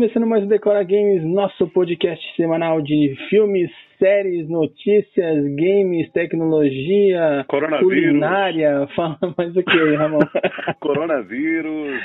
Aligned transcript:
começando 0.00 0.26
mais 0.26 0.42
o 0.42 0.46
Decora 0.46 0.82
Games, 0.82 1.22
nosso 1.22 1.68
podcast 1.68 2.24
semanal 2.34 2.80
de 2.80 3.14
filmes, 3.28 3.70
séries, 3.98 4.48
notícias, 4.48 5.44
games, 5.54 6.10
tecnologia, 6.12 7.44
culinária. 7.46 8.88
Fala 8.96 9.18
mais 9.36 9.54
o 9.54 9.62
que 9.62 9.78
aí, 9.78 9.96
Ramon? 9.96 10.20
Coronavírus. 10.80 12.00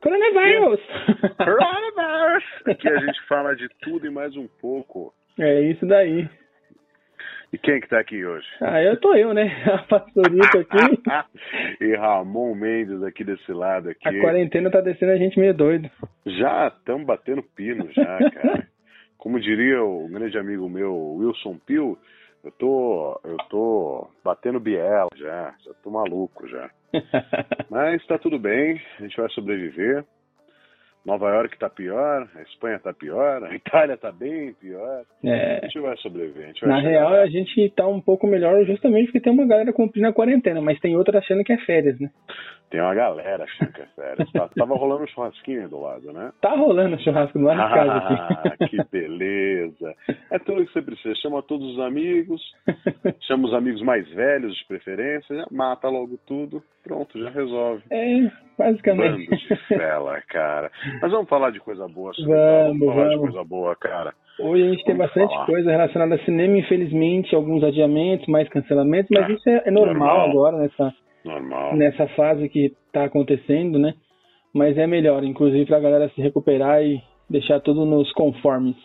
Coronavírus! 0.00 0.80
Coronavírus! 1.36 2.44
Aqui 2.64 2.88
a 2.88 2.98
gente 3.00 3.20
fala 3.26 3.56
de 3.56 3.68
tudo 3.80 4.06
e 4.06 4.10
mais 4.10 4.36
um 4.36 4.46
pouco. 4.60 5.12
É 5.36 5.62
isso 5.62 5.84
daí. 5.84 6.28
E 7.52 7.58
quem 7.58 7.80
que 7.80 7.88
tá 7.88 8.00
aqui 8.00 8.24
hoje? 8.24 8.46
Ah, 8.62 8.82
eu 8.82 8.98
tô 8.98 9.14
eu, 9.14 9.34
né? 9.34 9.52
A 9.70 9.78
pastorita 9.82 10.60
aqui. 10.60 11.02
e 11.84 11.94
Ramon 11.94 12.54
Mendes 12.54 13.02
aqui 13.02 13.22
desse 13.22 13.52
lado 13.52 13.90
aqui. 13.90 14.08
A 14.08 14.20
quarentena 14.20 14.70
tá 14.70 14.80
descendo 14.80 15.12
a 15.12 15.18
gente 15.18 15.38
meio 15.38 15.52
doido. 15.52 15.90
Já 16.24 16.68
estamos 16.68 17.06
batendo 17.06 17.42
pino 17.42 17.92
já, 17.92 18.18
cara. 18.32 18.66
Como 19.18 19.38
diria 19.38 19.84
o 19.84 20.08
grande 20.08 20.38
amigo 20.38 20.68
meu, 20.68 20.96
Wilson 20.96 21.58
Pio, 21.66 21.98
eu 22.42 22.50
tô, 22.52 23.20
eu 23.22 23.36
tô 23.50 24.08
batendo 24.24 24.58
biela 24.58 25.08
já, 25.14 25.54
já 25.64 25.74
tô 25.82 25.90
maluco 25.90 26.48
já. 26.48 26.70
Mas 27.70 28.04
tá 28.06 28.18
tudo 28.18 28.38
bem, 28.38 28.80
a 28.98 29.02
gente 29.02 29.16
vai 29.16 29.28
sobreviver. 29.28 30.04
Nova 31.04 31.28
York 31.30 31.58
tá 31.58 31.68
pior, 31.68 32.28
a 32.34 32.42
Espanha 32.42 32.78
tá 32.78 32.92
pior, 32.92 33.42
a 33.42 33.54
Itália 33.54 33.96
tá 33.96 34.12
bem 34.12 34.54
pior. 34.54 35.02
É. 35.24 35.58
A 35.62 35.66
gente 35.66 35.80
vai 35.80 35.96
sobreviver. 35.96 36.46
Gente 36.48 36.60
vai 36.60 36.70
Na 36.70 36.80
real, 36.80 37.14
a 37.14 37.26
gente 37.26 37.70
tá 37.70 37.86
um 37.86 38.00
pouco 38.00 38.26
melhor 38.26 38.64
justamente 38.64 39.06
porque 39.06 39.20
tem 39.20 39.32
uma 39.32 39.46
galera 39.46 39.72
cumprindo 39.72 40.06
a 40.06 40.12
quarentena, 40.12 40.60
mas 40.60 40.78
tem 40.78 40.96
outra 40.96 41.18
achando 41.18 41.42
que 41.42 41.52
é 41.52 41.58
férias, 41.58 41.98
né? 41.98 42.08
Tem 42.72 42.80
uma 42.80 42.94
galera 42.94 43.44
é 43.44 43.86
férias. 43.94 44.32
Tá, 44.32 44.48
tava 44.56 44.74
rolando 44.74 45.04
um 45.04 45.06
churrasquinho 45.06 45.68
do 45.68 45.78
lado, 45.78 46.10
né? 46.10 46.32
Tá 46.40 46.56
rolando 46.56 46.98
churrasco 47.02 47.38
do 47.38 47.44
lado 47.44 47.68
de 47.68 47.74
casa 47.74 47.92
aqui. 47.98 48.14
Ah, 48.14 48.66
que 48.66 48.78
beleza. 48.90 49.94
É 50.30 50.38
tudo 50.38 50.64
que 50.64 50.72
você 50.72 50.80
precisa. 50.80 51.14
Chama 51.16 51.42
todos 51.42 51.74
os 51.74 51.80
amigos, 51.80 52.40
chama 53.28 53.46
os 53.46 53.52
amigos 53.52 53.82
mais 53.82 54.08
velhos 54.14 54.56
de 54.56 54.66
preferência, 54.66 55.44
mata 55.50 55.86
logo 55.86 56.18
tudo, 56.26 56.62
pronto, 56.82 57.20
já 57.20 57.28
resolve. 57.28 57.82
É, 57.90 58.30
basicamente. 58.58 59.28
Bando 59.28 59.36
de 59.36 59.56
fela, 59.68 60.22
cara. 60.28 60.70
Mas 61.02 61.12
vamos 61.12 61.28
falar 61.28 61.50
de 61.50 61.60
coisa 61.60 61.86
boa, 61.88 62.12
vamos, 62.24 62.78
vamos 62.78 62.94
falar 62.94 62.94
vamos. 62.94 63.10
de 63.10 63.20
coisa 63.20 63.44
boa, 63.44 63.76
cara. 63.76 64.14
Hoje 64.40 64.62
a 64.62 64.70
gente 64.70 64.84
tem 64.84 64.96
bastante 64.96 65.30
falar. 65.30 65.44
coisa 65.44 65.70
relacionada 65.70 66.14
a 66.14 66.24
cinema, 66.24 66.56
infelizmente, 66.56 67.34
alguns 67.34 67.62
adiamentos, 67.62 68.26
mais 68.28 68.48
cancelamentos, 68.48 69.10
mas 69.10 69.26
ah, 69.26 69.32
isso 69.32 69.46
é, 69.46 69.62
é 69.66 69.70
normal, 69.70 69.94
normal, 69.94 70.30
agora 70.30 70.56
nessa, 70.56 70.94
normal. 71.24 71.76
nessa 71.76 72.06
fase 72.08 72.48
que 72.48 72.72
está 72.86 73.04
acontecendo, 73.04 73.78
né? 73.78 73.94
Mas 74.52 74.76
é 74.76 74.86
melhor, 74.86 75.24
inclusive, 75.24 75.66
para 75.66 75.78
a 75.78 75.80
galera 75.80 76.08
se 76.10 76.20
recuperar 76.20 76.82
e 76.82 77.00
deixar 77.28 77.60
tudo 77.60 77.84
nos 77.84 78.12
conformes. 78.12 78.76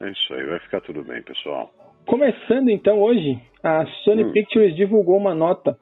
É 0.00 0.10
isso 0.10 0.34
aí, 0.34 0.44
vai 0.44 0.58
ficar 0.60 0.80
tudo 0.80 1.02
bem, 1.04 1.22
pessoal. 1.22 1.70
Começando 2.06 2.70
então 2.70 3.00
hoje, 3.00 3.38
a 3.62 3.84
Sony 4.04 4.24
hum. 4.24 4.32
Pictures 4.32 4.74
divulgou 4.74 5.16
uma 5.16 5.34
nota 5.34 5.76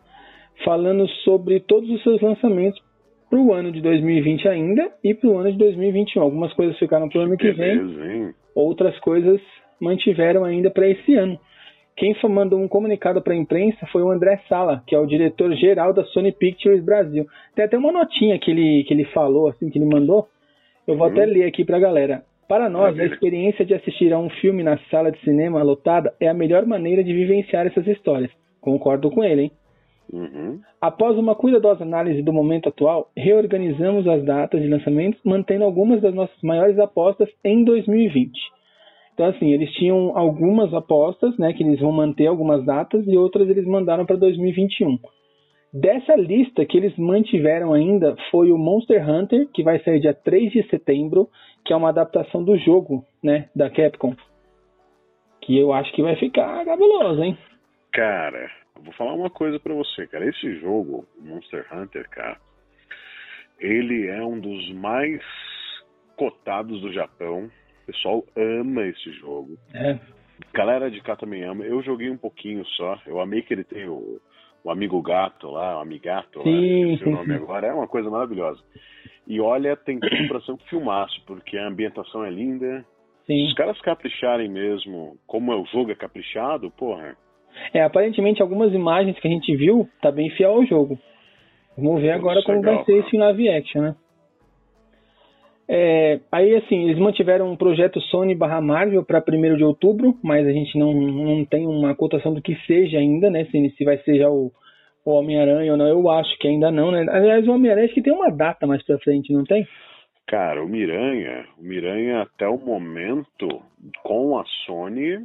falando 0.65 1.07
sobre 1.25 1.61
todos 1.61 1.89
os 1.91 2.03
seus 2.03 2.21
lançamentos 2.21 2.81
para 3.29 3.39
o 3.39 3.53
ano 3.53 3.73
de 3.73 3.81
2020 3.81 4.49
ainda 4.49 4.91
e 5.03 5.15
para 5.15 5.29
o 5.29 5.39
ano 5.39 5.53
de 5.53 5.59
2021. 5.59 6.23
Algumas 6.23 6.53
coisas 6.55 6.79
ficaram 6.79 7.09
para 7.09 7.19
o 7.21 7.23
ano 7.23 7.37
que 7.37 7.51
vem, 7.53 8.35
outras 8.55 8.99
coisas 9.01 9.41
mantiveram 9.81 10.45
ainda 10.45 10.71
para 10.71 10.89
esse 10.89 11.15
ano. 11.15 11.39
Quem 11.97 12.15
mandou 12.29 12.61
um 12.61 12.69
comunicado 12.69 13.23
para 13.23 13.33
a 13.33 13.37
imprensa 13.37 13.87
foi 13.87 14.03
o 14.03 14.11
André 14.11 14.39
Sala, 14.49 14.83
que 14.87 14.95
é 14.95 14.99
o 14.99 15.07
diretor-geral 15.07 15.95
da 15.95 16.05
Sony 16.05 16.31
Pictures 16.31 16.85
Brasil. 16.85 17.27
Tem 17.55 17.65
até 17.65 17.79
uma 17.79 17.91
notinha 17.91 18.39
que 18.39 18.51
ele, 18.51 18.85
que 18.85 18.93
ele 18.93 19.07
falou, 19.07 19.49
assim, 19.49 19.71
que 19.71 19.79
ele 19.79 19.87
mandou. 19.87 20.29
Eu 20.87 20.97
vou 20.97 21.07
uhum. 21.07 21.13
até 21.13 21.25
ler 21.25 21.45
aqui 21.45 21.65
para 21.65 21.79
a 21.79 21.81
galera. 21.81 22.23
Para 22.47 22.69
nós, 22.69 22.99
a 22.99 23.05
experiência 23.05 23.65
de 23.65 23.75
assistir 23.75 24.13
a 24.13 24.19
um 24.19 24.29
filme 24.29 24.63
na 24.63 24.79
sala 24.91 25.11
de 25.11 25.19
cinema 25.21 25.63
lotada 25.63 26.15
é 26.21 26.29
a 26.29 26.35
melhor 26.35 26.67
maneira 26.67 27.03
de 27.03 27.13
vivenciar 27.13 27.67
essas 27.67 27.87
histórias. 27.87 28.31
Concordo 28.61 29.11
com 29.11 29.25
ele, 29.25 29.43
hein? 29.43 29.53
Uhum. 30.13 30.61
Após 30.81 31.19
uma 31.19 31.35
cuidadosa 31.35 31.83
análise 31.83 32.23
do 32.23 32.33
momento 32.33 32.69
atual, 32.69 33.11
reorganizamos 33.17 34.07
as 34.07 34.23
datas 34.23 34.63
de 34.63 34.69
lançamentos, 34.69 35.21
mantendo 35.25 35.65
algumas 35.65 36.01
das 36.01 36.15
nossas 36.15 36.41
maiores 36.43 36.79
apostas 36.79 37.29
em 37.43 37.65
2020. 37.65 38.39
Então, 39.17 39.29
assim, 39.29 39.51
eles 39.51 39.73
tinham 39.73 40.15
algumas 40.15 40.75
apostas, 40.75 41.39
né, 41.39 41.55
que 41.55 41.63
eles 41.63 41.81
vão 41.81 41.91
manter 41.91 42.27
algumas 42.27 42.63
datas 42.67 43.03
e 43.07 43.17
outras 43.17 43.49
eles 43.49 43.65
mandaram 43.65 44.05
para 44.05 44.15
2021. 44.17 44.99
Dessa 45.73 46.15
lista 46.15 46.67
que 46.67 46.77
eles 46.77 46.95
mantiveram 46.99 47.73
ainda 47.73 48.15
foi 48.31 48.53
o 48.53 48.59
Monster 48.59 49.09
Hunter, 49.09 49.49
que 49.55 49.63
vai 49.63 49.79
sair 49.83 50.01
dia 50.01 50.13
3 50.13 50.53
de 50.53 50.69
setembro, 50.69 51.31
que 51.65 51.73
é 51.73 51.77
uma 51.77 51.89
adaptação 51.89 52.45
do 52.45 52.59
jogo, 52.59 53.07
né, 53.23 53.49
da 53.57 53.71
Capcom. 53.71 54.15
Que 55.41 55.57
eu 55.59 55.73
acho 55.73 55.91
que 55.95 56.03
vai 56.03 56.17
ficar 56.17 56.63
cabuloso, 56.67 57.23
hein? 57.23 57.39
Cara, 57.95 58.51
vou 58.83 58.93
falar 58.93 59.15
uma 59.15 59.31
coisa 59.31 59.59
para 59.59 59.73
você, 59.73 60.07
cara. 60.09 60.29
Esse 60.29 60.61
jogo, 60.61 61.07
Monster 61.19 61.65
Hunter, 61.73 62.07
cara, 62.11 62.37
ele 63.59 64.09
é 64.09 64.23
um 64.23 64.39
dos 64.39 64.75
mais 64.75 65.23
cotados 66.17 66.83
do 66.83 66.93
Japão. 66.93 67.51
O 67.87 67.93
pessoal 67.93 68.25
ama 68.37 68.85
esse 68.87 69.13
jogo. 69.13 69.57
É. 69.73 69.99
Galera 70.53 70.91
de 70.91 71.01
cá 71.01 71.15
também 71.15 71.45
ama. 71.45 71.65
Eu 71.65 71.81
joguei 71.83 72.11
um 72.11 72.17
pouquinho 72.17 72.65
só. 72.67 72.99
Eu 73.07 73.21
amei 73.21 73.43
que 73.43 73.55
ele 73.55 73.63
tem 73.63 73.89
o, 73.89 74.21
o 74.65 74.71
amigo 74.71 75.01
gato 75.01 75.49
lá, 75.49 75.79
o 75.79 75.83
amigato 75.83 76.43
sim, 76.43 76.93
lá, 76.93 76.99
sim, 76.99 77.05
o 77.05 77.11
nome 77.13 77.27
sim. 77.27 77.43
agora. 77.43 77.69
É 77.69 77.73
uma 77.73 77.87
coisa 77.87 78.11
maravilhosa. 78.11 78.61
E 79.27 79.41
olha, 79.41 79.77
tem 79.77 80.01
tudo 80.01 80.29
pra 80.29 80.41
ser 80.41 80.53
um 80.53 80.59
filmaço, 80.69 81.23
porque 81.27 81.57
a 81.57 81.69
ambientação 81.69 82.25
é 82.25 82.31
linda. 82.31 82.85
Sim. 83.27 83.43
Se 83.43 83.47
os 83.49 83.55
caras 83.55 83.81
capricharem 83.81 84.49
mesmo, 84.49 85.17
como 85.27 85.53
é 85.53 85.57
o 85.57 85.67
jogo 85.67 85.91
é 85.91 85.95
caprichado, 85.95 86.71
porra, 86.73 87.17
é, 87.73 87.83
aparentemente 87.83 88.43
algumas 88.43 88.73
imagens 88.73 89.19
que 89.19 89.27
a 89.27 89.31
gente 89.31 89.55
viu 89.57 89.89
tá 90.01 90.11
bem 90.11 90.31
fiel 90.31 90.53
ao 90.53 90.67
jogo. 90.67 90.99
Vamos 91.77 92.01
ver 92.01 92.13
agora 92.13 92.43
como 92.43 92.59
legal, 92.59 92.77
vai 92.77 92.85
ser 92.85 92.99
isso 93.01 93.15
em 93.15 93.19
live 93.19 93.49
action, 93.51 93.83
né? 93.83 93.97
É, 95.69 96.21
aí 96.31 96.55
assim, 96.55 96.85
eles 96.85 96.99
mantiveram 96.99 97.51
um 97.51 97.57
projeto 97.57 98.01
Sony 98.03 98.35
barra 98.35 98.61
Marvel 98.61 99.05
para 99.05 99.23
1 99.29 99.57
de 99.57 99.65
outubro, 99.65 100.17
mas 100.23 100.47
a 100.47 100.53
gente 100.53 100.79
não, 100.79 100.93
não 100.93 101.45
tem 101.45 101.67
uma 101.67 101.95
cotação 101.95 102.33
do 102.33 102.41
que 102.41 102.55
seja 102.67 102.99
ainda, 102.99 103.29
né? 103.29 103.45
Se, 103.47 103.71
se 103.71 103.85
vai 103.85 103.99
ser 103.99 104.19
já 104.19 104.31
o, 104.31 104.53
o 105.05 105.11
Homem-Aranha 105.11 105.73
ou 105.73 105.79
não, 105.79 105.89
eu 105.89 106.09
acho 106.11 106.39
que 106.39 106.47
ainda 106.47 106.71
não, 106.71 106.93
né? 106.93 107.05
Aliás, 107.09 107.47
o 107.49 107.53
Homem-Aranha 107.53 107.87
acho 107.87 107.95
que 107.95 108.03
tem 108.03 108.13
uma 108.13 108.31
data 108.31 108.67
mais 108.67 108.85
pra 108.85 108.99
frente, 108.99 109.33
não 109.33 109.43
tem? 109.43 109.67
Cara, 110.27 110.63
o 110.63 110.69
Miranha, 110.69 111.47
o 111.59 111.63
Miranha 111.63 112.23
até 112.23 112.49
o 112.49 112.59
momento, 112.59 113.47
com 114.03 114.39
a 114.39 114.45
Sony, 114.67 115.19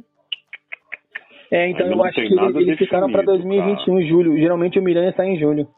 é, 1.52 1.68
então 1.68 1.86
eu 1.86 2.02
acho 2.02 2.14
que 2.14 2.60
eles, 2.60 2.78
ficaram 2.78 3.12
para 3.12 3.20
2021, 3.20 3.94
cara. 3.94 4.08
julho. 4.08 4.38
Geralmente 4.38 4.78
o 4.78 4.82
Miranha 4.82 5.10
está 5.10 5.26
em 5.26 5.38
julho. 5.38 5.68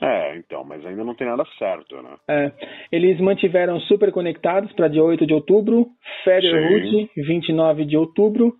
É, 0.00 0.36
então, 0.36 0.64
mas 0.64 0.84
ainda 0.84 1.04
não 1.04 1.14
tem 1.14 1.26
nada 1.26 1.44
certo, 1.58 2.02
né? 2.02 2.16
É, 2.28 2.52
eles 2.90 3.20
mantiveram 3.20 3.80
Super 3.80 4.12
Conectados 4.12 4.72
para 4.72 4.88
dia 4.88 5.02
8 5.02 5.26
de 5.26 5.34
outubro, 5.34 5.86
Featherhood, 6.22 7.10
29 7.16 7.84
de 7.84 7.96
outubro, 7.96 8.54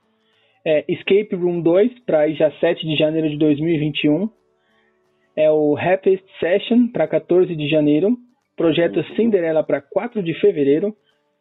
é, 0.67 0.85
Escape 0.89 1.35
Room 1.35 1.61
2 1.61 2.01
para 2.07 2.29
já 2.31 2.51
7 2.53 2.87
de 2.87 2.97
janeiro 2.97 3.29
de 3.29 3.39
2021, 3.39 4.29
é 5.37 5.51
o 5.51 5.77
Happiest 5.77 6.25
Session 6.39 6.89
para 6.93 7.09
14 7.09 7.55
de 7.55 7.69
janeiro, 7.69 8.17
Projeto 8.57 8.99
uhum. 8.99 9.17
Cinderela 9.17 9.65
para 9.65 9.81
4 9.81 10.23
de 10.23 10.33
fevereiro, 10.35 10.95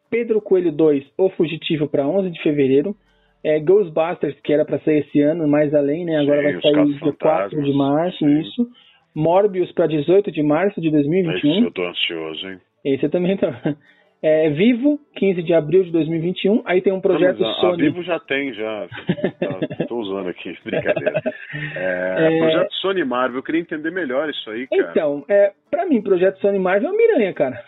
Pedro 0.10 0.42
Coelho 0.42 0.72
2, 0.72 1.04
O 1.18 1.30
Fugitivo 1.30 1.88
para 1.88 2.08
11 2.08 2.32
de 2.32 2.42
fevereiro, 2.42 2.96
é, 3.44 3.60
Ghostbusters, 3.60 4.40
que 4.42 4.54
era 4.54 4.66
para 4.66 4.80
sair 4.80 5.00
esse 5.00 5.22
ano, 5.22 5.48
mais 5.48 5.74
além, 5.74 6.06
né? 6.06 6.18
Agora 6.18 6.38
Sim, 6.38 6.52
vai 6.54 6.62
sair 6.62 7.00
dia 7.00 7.14
4 7.14 7.64
de 7.64 7.74
março, 7.74 8.18
Sim. 8.18 8.40
isso. 8.40 8.68
Morbius 9.16 9.72
para 9.72 9.88
18 9.88 10.32
de 10.32 10.42
março 10.42 10.82
de 10.82 10.90
2021. 10.90 11.52
Esse 11.52 11.64
eu 11.64 11.72
tô 11.72 11.86
ansioso, 11.86 12.48
hein? 12.48 12.60
Esse 12.84 13.06
eu 13.06 13.10
também 13.10 13.38
tô. 13.38 13.48
É, 14.26 14.50
Vivo, 14.52 14.98
15 15.18 15.44
de 15.44 15.54
abril 15.54 15.84
de 15.84 15.92
2021. 15.92 16.62
Aí 16.64 16.82
tem 16.82 16.94
um 16.94 17.02
projeto 17.02 17.42
Não, 17.42 17.50
a, 17.50 17.54
Sony. 17.56 17.74
A 17.74 17.76
Vivo 17.76 18.04
já 18.04 18.18
tem, 18.22 18.54
já. 18.54 18.88
Estou 19.82 20.00
usando 20.00 20.30
aqui, 20.30 20.56
brincadeira. 20.64 21.22
É, 21.76 22.18
é... 22.20 22.40
Projeto 22.40 22.74
Sony 22.76 23.04
Marvel, 23.04 23.40
eu 23.40 23.44
queria 23.44 23.60
entender 23.60 23.92
melhor 23.92 24.30
isso 24.30 24.50
aí, 24.50 24.66
cara. 24.68 24.92
Então, 24.92 25.26
é, 25.28 25.52
pra 25.70 25.86
mim, 25.86 26.02
projeto 26.02 26.40
Sony 26.40 26.58
Marvel 26.58 26.90
é 26.90 26.94
o 26.94 26.96
Miranha, 26.98 27.34
cara. 27.34 27.62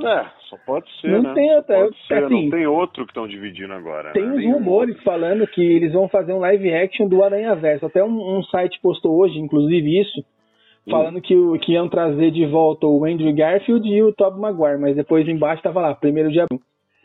É, 0.00 0.24
só 0.48 0.56
pode 0.64 0.90
ser, 1.00 1.10
não 1.10 1.22
né? 1.22 1.34
Tem 1.34 1.54
outra, 1.54 1.76
pode 1.76 2.06
ser, 2.06 2.24
assim, 2.24 2.44
não 2.44 2.50
tem 2.50 2.66
outro 2.66 3.04
que 3.04 3.10
estão 3.10 3.28
dividindo 3.28 3.74
agora. 3.74 4.12
Tem 4.12 4.24
né? 4.24 4.32
uns 4.32 4.44
rumores 4.44 5.02
falando 5.02 5.46
que 5.46 5.60
eles 5.60 5.92
vão 5.92 6.08
fazer 6.08 6.32
um 6.32 6.38
live 6.38 6.72
action 6.72 7.06
do 7.06 7.22
Aranha 7.22 7.54
Verso. 7.54 7.84
Até 7.84 8.02
um, 8.02 8.38
um 8.38 8.42
site 8.44 8.80
postou 8.80 9.14
hoje, 9.18 9.38
inclusive, 9.38 10.00
isso. 10.00 10.24
Falando 10.90 11.20
que, 11.20 11.34
que 11.60 11.72
iam 11.72 11.88
trazer 11.88 12.30
de 12.30 12.46
volta 12.46 12.86
o 12.86 13.04
Andrew 13.04 13.34
Garfield 13.34 13.88
e 13.88 14.02
o 14.02 14.12
Tobey 14.12 14.40
Maguire, 14.40 14.78
mas 14.78 14.96
depois 14.96 15.26
embaixo 15.28 15.62
tava 15.62 15.80
lá, 15.80 15.94
primeiro 15.94 16.30
de 16.30 16.40
abril. 16.40 16.60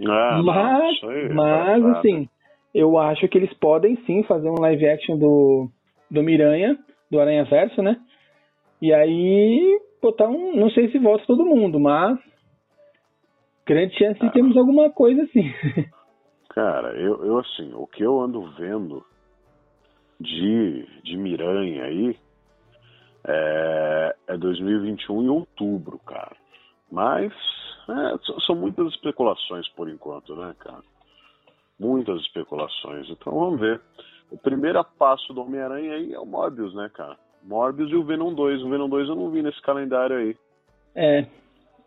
Ah, 0.07 0.41
mas, 0.43 1.01
não, 1.01 1.09
aí, 1.09 1.29
mas 1.33 1.85
assim, 1.97 2.29
eu 2.73 2.97
acho 2.97 3.27
que 3.27 3.37
eles 3.37 3.53
podem 3.55 3.95
sim 4.05 4.23
fazer 4.23 4.49
um 4.49 4.59
live 4.59 4.87
action 4.87 5.17
do, 5.17 5.69
do 6.09 6.23
Miranha, 6.23 6.77
do 7.09 7.19
Aranha 7.19 7.43
Verso, 7.45 7.81
né? 7.81 7.97
E 8.81 8.93
aí 8.93 9.79
botar 10.01 10.27
um. 10.27 10.55
Não 10.55 10.69
sei 10.69 10.91
se 10.91 10.99
volta 10.99 11.25
todo 11.25 11.45
mundo, 11.45 11.79
mas 11.79 12.19
Grande 13.67 13.97
chance 13.97 14.17
de 14.17 14.31
termos 14.31 14.55
alguma 14.55 14.89
coisa 14.89 15.23
assim. 15.23 15.51
Cara, 16.51 16.93
eu, 16.93 17.25
eu 17.25 17.37
assim, 17.39 17.73
o 17.73 17.85
que 17.85 18.01
eu 18.01 18.21
ando 18.21 18.49
vendo 18.57 19.05
de, 20.19 20.87
de 21.03 21.17
Miranha 21.17 21.83
aí 21.83 22.17
é, 23.25 24.15
é 24.27 24.37
2021 24.37 25.23
em 25.23 25.29
outubro, 25.29 25.99
cara. 25.99 26.35
Mas 26.91 27.31
é, 27.89 28.41
são 28.45 28.55
muitas 28.55 28.87
especulações 28.93 29.67
por 29.69 29.89
enquanto, 29.89 30.35
né, 30.35 30.55
cara? 30.59 30.83
Muitas 31.79 32.21
especulações. 32.21 33.09
Então 33.09 33.33
vamos 33.33 33.59
ver. 33.59 33.81
O 34.31 34.37
primeiro 34.37 34.83
passo 34.97 35.33
do 35.33 35.41
Homem-Aranha 35.41 35.93
aí 35.93 36.13
é 36.13 36.19
o 36.19 36.25
Morbius, 36.25 36.73
né, 36.75 36.89
cara? 36.93 37.17
Morbius 37.43 37.91
e 37.91 37.95
o 37.95 38.03
Venom 38.03 38.33
2. 38.33 38.63
O 38.63 38.69
Venom 38.69 38.89
2 38.89 39.09
eu 39.09 39.15
não 39.15 39.29
vi 39.29 39.41
nesse 39.41 39.61
calendário 39.61 40.17
aí. 40.17 40.35
É. 40.95 41.25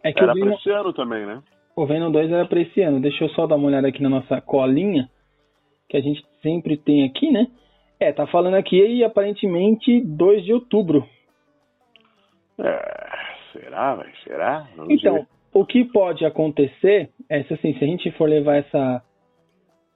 é 0.02 0.12
que 0.12 0.22
era 0.22 0.32
o 0.32 0.34
Venom, 0.34 0.46
pra 0.46 0.56
esse 0.56 0.70
ano 0.70 0.92
também, 0.92 1.26
né? 1.26 1.42
o 1.76 1.86
Venom 1.86 2.10
2 2.10 2.30
era 2.30 2.46
pra 2.46 2.60
esse 2.60 2.80
ano. 2.82 3.00
Deixa 3.00 3.24
eu 3.24 3.28
só 3.30 3.46
dar 3.46 3.56
uma 3.56 3.66
olhada 3.66 3.88
aqui 3.88 4.02
na 4.02 4.08
nossa 4.08 4.40
colinha, 4.40 5.08
que 5.88 5.96
a 5.96 6.00
gente 6.00 6.22
sempre 6.42 6.76
tem 6.76 7.04
aqui, 7.04 7.30
né? 7.30 7.46
É, 7.98 8.12
tá 8.12 8.26
falando 8.26 8.54
aqui 8.54 8.80
aí 8.80 9.04
aparentemente 9.04 10.00
2 10.00 10.44
de 10.44 10.52
outubro. 10.52 11.06
É, 12.62 13.18
será, 13.52 13.94
velho? 13.96 14.16
Será? 14.24 14.66
Vamos 14.76 14.94
Então, 14.94 15.14
ver. 15.14 15.26
o 15.54 15.64
que 15.64 15.84
pode 15.84 16.24
acontecer 16.24 17.10
é 17.28 17.42
se 17.44 17.54
assim, 17.54 17.72
se 17.78 17.84
a 17.84 17.86
gente 17.86 18.10
for 18.12 18.28
levar 18.28 18.56
essa, 18.56 19.02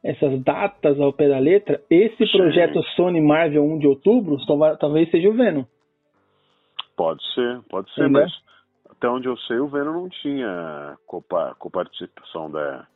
essas 0.02 0.42
datas 0.42 1.00
ao 1.00 1.12
pé 1.12 1.28
da 1.28 1.38
letra, 1.38 1.80
esse 1.90 2.26
Sim. 2.26 2.38
projeto 2.38 2.82
Sony 2.96 3.20
Marvel 3.20 3.64
1 3.64 3.78
de 3.78 3.86
outubro 3.86 4.36
talvez 4.78 5.10
seja 5.10 5.28
o 5.28 5.34
Venom. 5.34 5.64
Pode 6.96 7.22
ser, 7.34 7.60
pode 7.68 7.92
ser, 7.94 8.02
Entendeu? 8.02 8.22
mas 8.22 8.32
até 8.90 9.08
onde 9.08 9.26
eu 9.26 9.36
sei 9.38 9.58
o 9.58 9.66
Venom 9.68 9.92
não 9.92 10.08
tinha 10.08 10.96
copa- 11.06 11.54
coparticipação 11.58 12.50
da, 12.50 12.86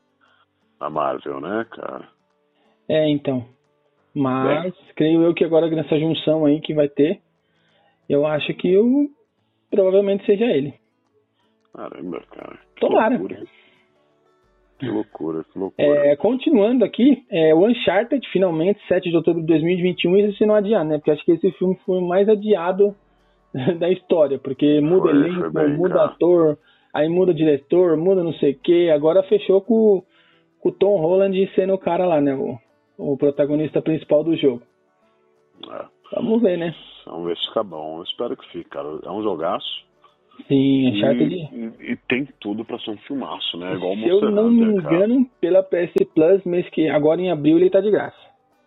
da 0.79 0.89
Marvel, 0.89 1.41
né, 1.41 1.67
cara? 1.71 2.09
É, 2.89 3.09
então. 3.11 3.45
Mas 4.15 4.73
creio 4.97 5.23
eu 5.23 5.35
que 5.35 5.45
agora 5.45 5.69
nessa 5.69 5.99
junção 5.99 6.45
aí 6.47 6.61
que 6.61 6.73
vai 6.75 6.89
ter, 6.89 7.21
eu 8.09 8.27
acho 8.27 8.55
que 8.55 8.77
o 8.79 9.09
provavelmente 9.71 10.25
seja 10.25 10.45
ele. 10.45 10.75
Caramba, 11.75 12.23
cara. 12.31 12.59
Que 12.75 12.81
Tomara. 12.81 13.11
loucura? 13.11 13.43
Que 14.79 14.87
loucura, 14.87 15.45
que 15.45 15.59
loucura. 15.59 16.07
É, 16.07 16.17
continuando 16.17 16.85
aqui, 16.85 17.25
é, 17.31 17.53
o 17.53 17.67
Uncharted, 17.67 18.25
finalmente, 18.33 18.81
7 18.87 19.11
de 19.11 19.17
outubro 19.17 19.41
de 19.41 19.47
2021, 19.49 20.17
isso 20.19 20.39
se 20.39 20.47
não 20.47 20.55
adiar, 20.55 20.85
né? 20.85 20.99
Porque 20.99 21.11
acho 21.11 21.25
que 21.25 21.33
esse 21.33 21.51
filme 21.53 21.77
foi 21.85 21.99
o 21.99 22.07
mais 22.07 22.29
adiado 22.29 22.95
da 23.79 23.91
história, 23.91 24.39
porque 24.39 24.81
muda 24.81 25.11
Foi, 25.11 25.11
elenco, 25.11 25.41
foi 25.41 25.51
bem, 25.51 25.77
muda 25.77 25.95
cara. 25.95 26.07
ator, 26.07 26.59
aí 26.95 27.09
muda 27.09 27.35
diretor, 27.35 27.97
muda 27.97 28.23
não 28.23 28.33
sei 28.35 28.53
o 28.53 28.59
que, 28.59 28.89
agora 28.91 29.23
fechou 29.25 29.61
com, 29.61 30.05
com 30.61 30.69
o 30.69 30.73
Tom 30.73 30.97
Holland 31.01 31.51
sendo 31.57 31.75
o 31.75 31.79
cara 31.79 32.07
lá, 32.07 32.21
né? 32.21 32.37
O, 32.37 32.57
o 32.97 33.17
protagonista 33.17 33.83
principal 33.83 34.23
do 34.23 34.37
jogo. 34.37 34.63
É, 35.69 35.85
Vamos 36.13 36.43
ver, 36.43 36.57
né? 36.59 36.75
vamos 37.07 37.27
ver 37.29 37.37
se 37.37 37.47
fica 37.49 37.63
bom. 37.63 37.99
Eu 37.99 38.03
espero 38.05 38.37
que 38.37 38.47
fique, 38.51 38.69
cara. 38.71 38.89
É 39.05 39.11
um 39.11 39.23
jogaço. 39.23 39.87
Sim, 40.47 40.89
Uncharted. 40.91 41.35
E, 41.35 41.39
e- 41.87 41.93
e 41.93 41.97
tem 42.09 42.29
tudo 42.41 42.65
pra 42.65 42.79
ser 42.79 42.91
um 42.93 42.97
filmaço, 42.99 43.57
né? 43.59 43.75
Igual 43.75 43.97
Se 43.97 44.09
eu 44.09 44.31
não 44.31 44.51
me 44.51 44.65
Hunter, 44.65 44.83
cara. 44.85 44.95
engano, 44.97 45.27
pela 45.41 45.63
PS 45.63 45.93
Plus, 46.15 46.45
mês 46.45 46.69
que 46.71 46.89
agora 46.89 47.21
em 47.21 47.31
abril 47.31 47.59
ele 47.59 47.71
tá 47.71 47.81
de 47.81 47.91
graça. 47.91 48.17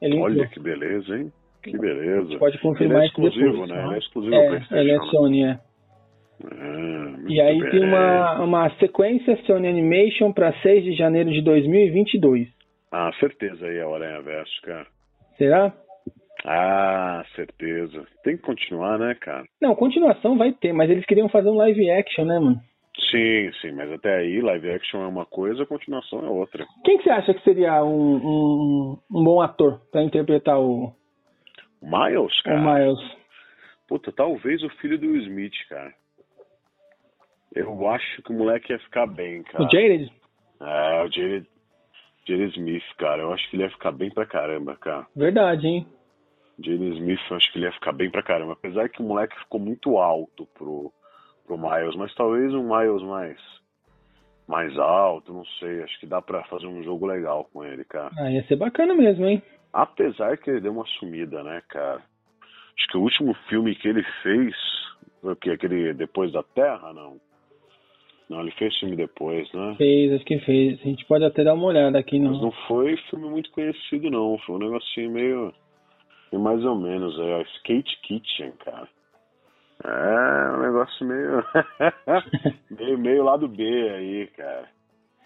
Ele 0.02 0.20
Olha 0.20 0.34
entrou. 0.34 0.50
que 0.50 0.60
beleza, 0.60 1.18
hein? 1.18 1.32
Que 1.64 1.78
beleza. 1.78 2.38
pode 2.40 2.58
confirmar 2.60 3.04
é 3.04 3.06
isso 3.06 3.14
exclusivo, 3.14 3.52
depois. 3.52 3.70
né? 3.70 3.86
Ele 3.86 3.94
é 3.94 3.98
exclusivo 4.00 4.36
É, 4.36 4.62
ele 4.72 4.92
é 4.92 4.98
né? 4.98 5.06
Sony, 5.12 5.44
é. 5.46 5.60
É, 6.44 7.32
E 7.32 7.40
aí 7.42 7.70
tem 7.70 7.84
uma, 7.86 8.42
uma 8.42 8.70
sequência 8.80 9.38
Sony 9.46 9.68
Animation 9.68 10.32
para 10.34 10.52
6 10.62 10.84
de 10.84 10.94
janeiro 10.94 11.32
de 11.32 11.42
2022. 11.42 12.48
Ah, 12.92 13.12
certeza 13.20 13.66
aí, 13.66 13.80
a 13.80 13.88
Aranha 13.88 14.22
Verso, 14.24 14.62
cara. 14.64 14.88
Será? 15.38 15.72
Ah, 16.46 17.24
certeza. 17.36 18.06
Tem 18.24 18.36
que 18.36 18.44
continuar, 18.44 18.98
né, 18.98 19.16
cara? 19.16 19.46
Não, 19.62 19.76
continuação 19.76 20.38
vai 20.38 20.52
ter, 20.52 20.74
mas 20.74 20.90
eles 20.90 21.06
queriam 21.06 21.30
fazer 21.30 21.50
um 21.50 21.58
live 21.58 21.90
action, 21.92 22.26
né, 22.26 22.40
mano? 22.40 22.60
Sim, 23.10 23.52
sim, 23.62 23.72
mas 23.72 23.92
até 23.92 24.18
aí 24.18 24.42
live 24.42 24.70
action 24.72 25.02
é 25.04 25.08
uma 25.08 25.26
coisa, 25.26 25.66
continuação 25.66 26.26
é 26.26 26.30
outra. 26.30 26.66
Quem 26.84 26.98
que 26.98 27.04
você 27.04 27.10
acha 27.10 27.34
que 27.34 27.44
seria 27.44 27.84
um, 27.84 28.16
um, 28.16 28.98
um 29.12 29.24
bom 29.24 29.42
ator 29.42 29.82
para 29.92 30.04
interpretar 30.04 30.60
o, 30.60 30.94
O 31.82 31.86
Miles, 31.86 32.40
o 32.40 32.44
cara. 32.44 32.60
Miles? 32.60 33.00
Puta, 33.88 34.12
talvez 34.12 34.64
o 34.64 34.70
filho 34.78 34.98
do 34.98 35.16
Smith, 35.18 35.54
cara. 35.70 35.94
Eu 37.54 37.88
acho 37.90 38.22
que 38.24 38.32
o 38.32 38.36
moleque 38.36 38.72
ia 38.72 38.80
ficar 38.80 39.06
bem, 39.06 39.44
cara. 39.44 39.64
O 39.66 39.70
Jared? 39.70 40.12
É, 40.62 41.04
o 41.04 41.12
Jared, 41.12 41.48
Jared 42.26 42.58
Smith, 42.58 42.84
cara. 42.98 43.22
Eu 43.24 43.34
acho 43.34 43.50
que 43.50 43.56
ele 43.56 43.64
ia 43.64 43.70
ficar 43.70 43.92
bem 43.92 44.10
pra 44.10 44.26
caramba, 44.26 44.76
cara. 44.78 45.06
Verdade, 45.16 45.68
hein? 45.68 45.88
Jaden 46.64 46.94
Smith, 46.98 47.20
eu 47.30 47.38
acho 47.38 47.52
que 47.52 47.58
ele 47.58 47.66
ia 47.66 47.72
ficar 47.74 47.92
bem 47.92 48.10
pra 48.10 48.24
caramba. 48.24 48.54
Apesar 48.54 48.90
que 48.90 49.02
o 49.02 49.06
moleque 49.06 49.38
ficou 49.40 49.60
muito 49.60 49.98
alto 49.98 50.48
pro, 50.54 50.92
pro 51.46 51.58
Miles, 51.58 51.96
mas 51.96 52.14
talvez 52.16 52.54
um 52.54 52.64
Miles 52.64 53.04
mais, 53.04 53.38
mais 54.48 54.78
alto, 54.78 55.34
não 55.34 55.46
sei. 55.60 55.84
Acho 55.84 56.00
que 56.00 56.06
dá 56.06 56.22
pra 56.22 56.44
fazer 56.46 56.68
um 56.68 56.84
jogo 56.84 57.06
legal 57.06 57.50
com 57.52 57.64
ele, 57.64 57.84
cara. 57.86 58.12
Ah, 58.18 58.32
ia 58.32 58.44
ser 58.44 58.56
bacana 58.56 58.94
mesmo, 58.94 59.26
hein? 59.26 59.42
Apesar 59.74 60.38
que 60.38 60.50
ele 60.50 60.62
deu 60.62 60.74
uma 60.74 60.86
sumida, 61.00 61.44
né, 61.44 61.62
cara? 61.70 62.02
Acho 62.78 62.88
que 62.90 62.98
o 62.98 63.02
último 63.02 63.34
filme 63.48 63.76
que 63.76 63.88
ele 63.88 64.04
fez, 64.24 64.56
foi 65.22 65.34
o 65.34 65.36
que? 65.36 65.50
Aquele 65.50 65.94
Depois 65.94 66.32
da 66.32 66.44
Terra, 66.44 66.94
não? 66.94 67.20
Não, 68.32 68.40
ele 68.40 68.52
fez 68.52 68.74
filme 68.80 68.96
depois, 68.96 69.52
né? 69.52 69.76
Fez, 69.78 70.14
acho 70.14 70.24
que 70.24 70.40
fez. 70.40 70.80
A 70.80 70.84
gente 70.84 71.06
pode 71.06 71.26
até 71.26 71.44
dar 71.44 71.54
uma 71.54 71.66
olhada 71.66 72.00
aqui 72.00 72.18
Mas 72.18 72.32
no. 72.32 72.44
não 72.44 72.52
foi 72.66 72.96
filme 73.10 73.30
muito 73.30 73.52
conhecido, 73.52 74.10
não. 74.10 74.38
Foi 74.46 74.56
um 74.56 74.60
negocinho 74.60 75.12
meio. 75.12 75.54
Meio 76.32 76.44
mais 76.44 76.64
ou 76.66 76.76
menos. 76.76 77.18
É 77.20 77.38
o 77.38 77.42
Skate 77.42 78.00
Kitchen, 78.04 78.52
cara. 78.64 78.88
É 79.84 80.52
um 80.58 80.62
negócio 80.62 81.06
meio. 81.06 81.44
meio, 82.70 82.98
meio 82.98 83.24
lado 83.24 83.48
B 83.48 83.64
aí, 83.64 84.28
cara. 84.38 84.66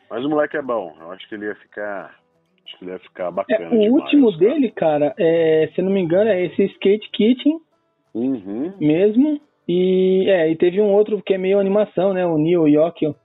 Mas 0.10 0.24
o 0.24 0.30
moleque 0.30 0.56
é 0.58 0.62
bom. 0.62 0.96
Eu 1.00 1.12
acho 1.12 1.28
que 1.28 1.36
ele 1.36 1.46
ia 1.46 1.56
ficar. 1.56 2.16
Acho 2.66 2.78
que 2.78 2.86
ele 2.86 2.92
ia 2.92 3.00
ficar 3.00 3.28
É, 3.28 3.32
bacana. 3.32 3.68
o 3.68 3.80
demais, 3.80 3.92
último 3.92 4.32
cara. 4.32 4.38
dele, 4.40 4.72
cara, 4.72 5.14
é, 5.20 5.70
se 5.76 5.82
não 5.82 5.92
me 5.92 6.00
engano, 6.00 6.30
é 6.30 6.44
esse 6.46 6.64
Skate 6.64 7.10
Kitchen 7.12 7.60
Uhum. 8.14 8.74
mesmo. 8.80 9.42
E 9.68 10.26
é, 10.30 10.50
e 10.52 10.56
teve 10.56 10.80
um 10.80 10.94
outro 10.94 11.22
que 11.22 11.34
é 11.34 11.38
meio 11.38 11.60
animação, 11.60 12.14
né? 12.14 12.26
O 12.26 12.38
Neo 12.38 12.68
Yokio. 12.68 13.16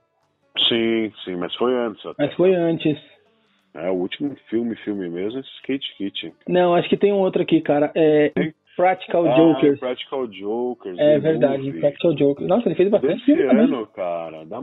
Sim, 0.67 1.11
sim, 1.23 1.35
mas 1.37 1.55
foi 1.55 1.73
antes. 1.73 2.05
Até. 2.05 2.25
Mas 2.25 2.33
foi 2.35 2.53
antes. 2.53 2.97
É, 3.73 3.89
o 3.89 3.93
último 3.93 4.35
filme, 4.49 4.75
filme 4.77 5.09
mesmo, 5.09 5.39
é 5.39 5.41
Skate 5.41 5.95
Kitchen. 5.97 6.33
Não, 6.47 6.75
acho 6.75 6.89
que 6.89 6.97
tem 6.97 7.13
um 7.13 7.19
outro 7.19 7.41
aqui, 7.41 7.61
cara. 7.61 7.91
É 7.95 8.29
Tem? 8.29 8.53
Practical 8.75 9.25
Ah, 9.27 9.35
Jokers. 9.35 9.79
Practical 9.79 10.27
Jokers. 10.27 10.97
É 10.99 11.19
verdade, 11.19 11.63
Movie. 11.63 11.79
Practical 11.79 12.15
Jokers. 12.15 12.47
Nossa, 12.49 12.67
ele 12.67 12.75
fez 12.75 12.89
bastante 12.89 13.13
Desse 13.13 13.25
filme 13.25 13.43
também. 13.47 13.63
ano, 13.65 13.87
cara, 13.87 14.45
da, 14.45 14.59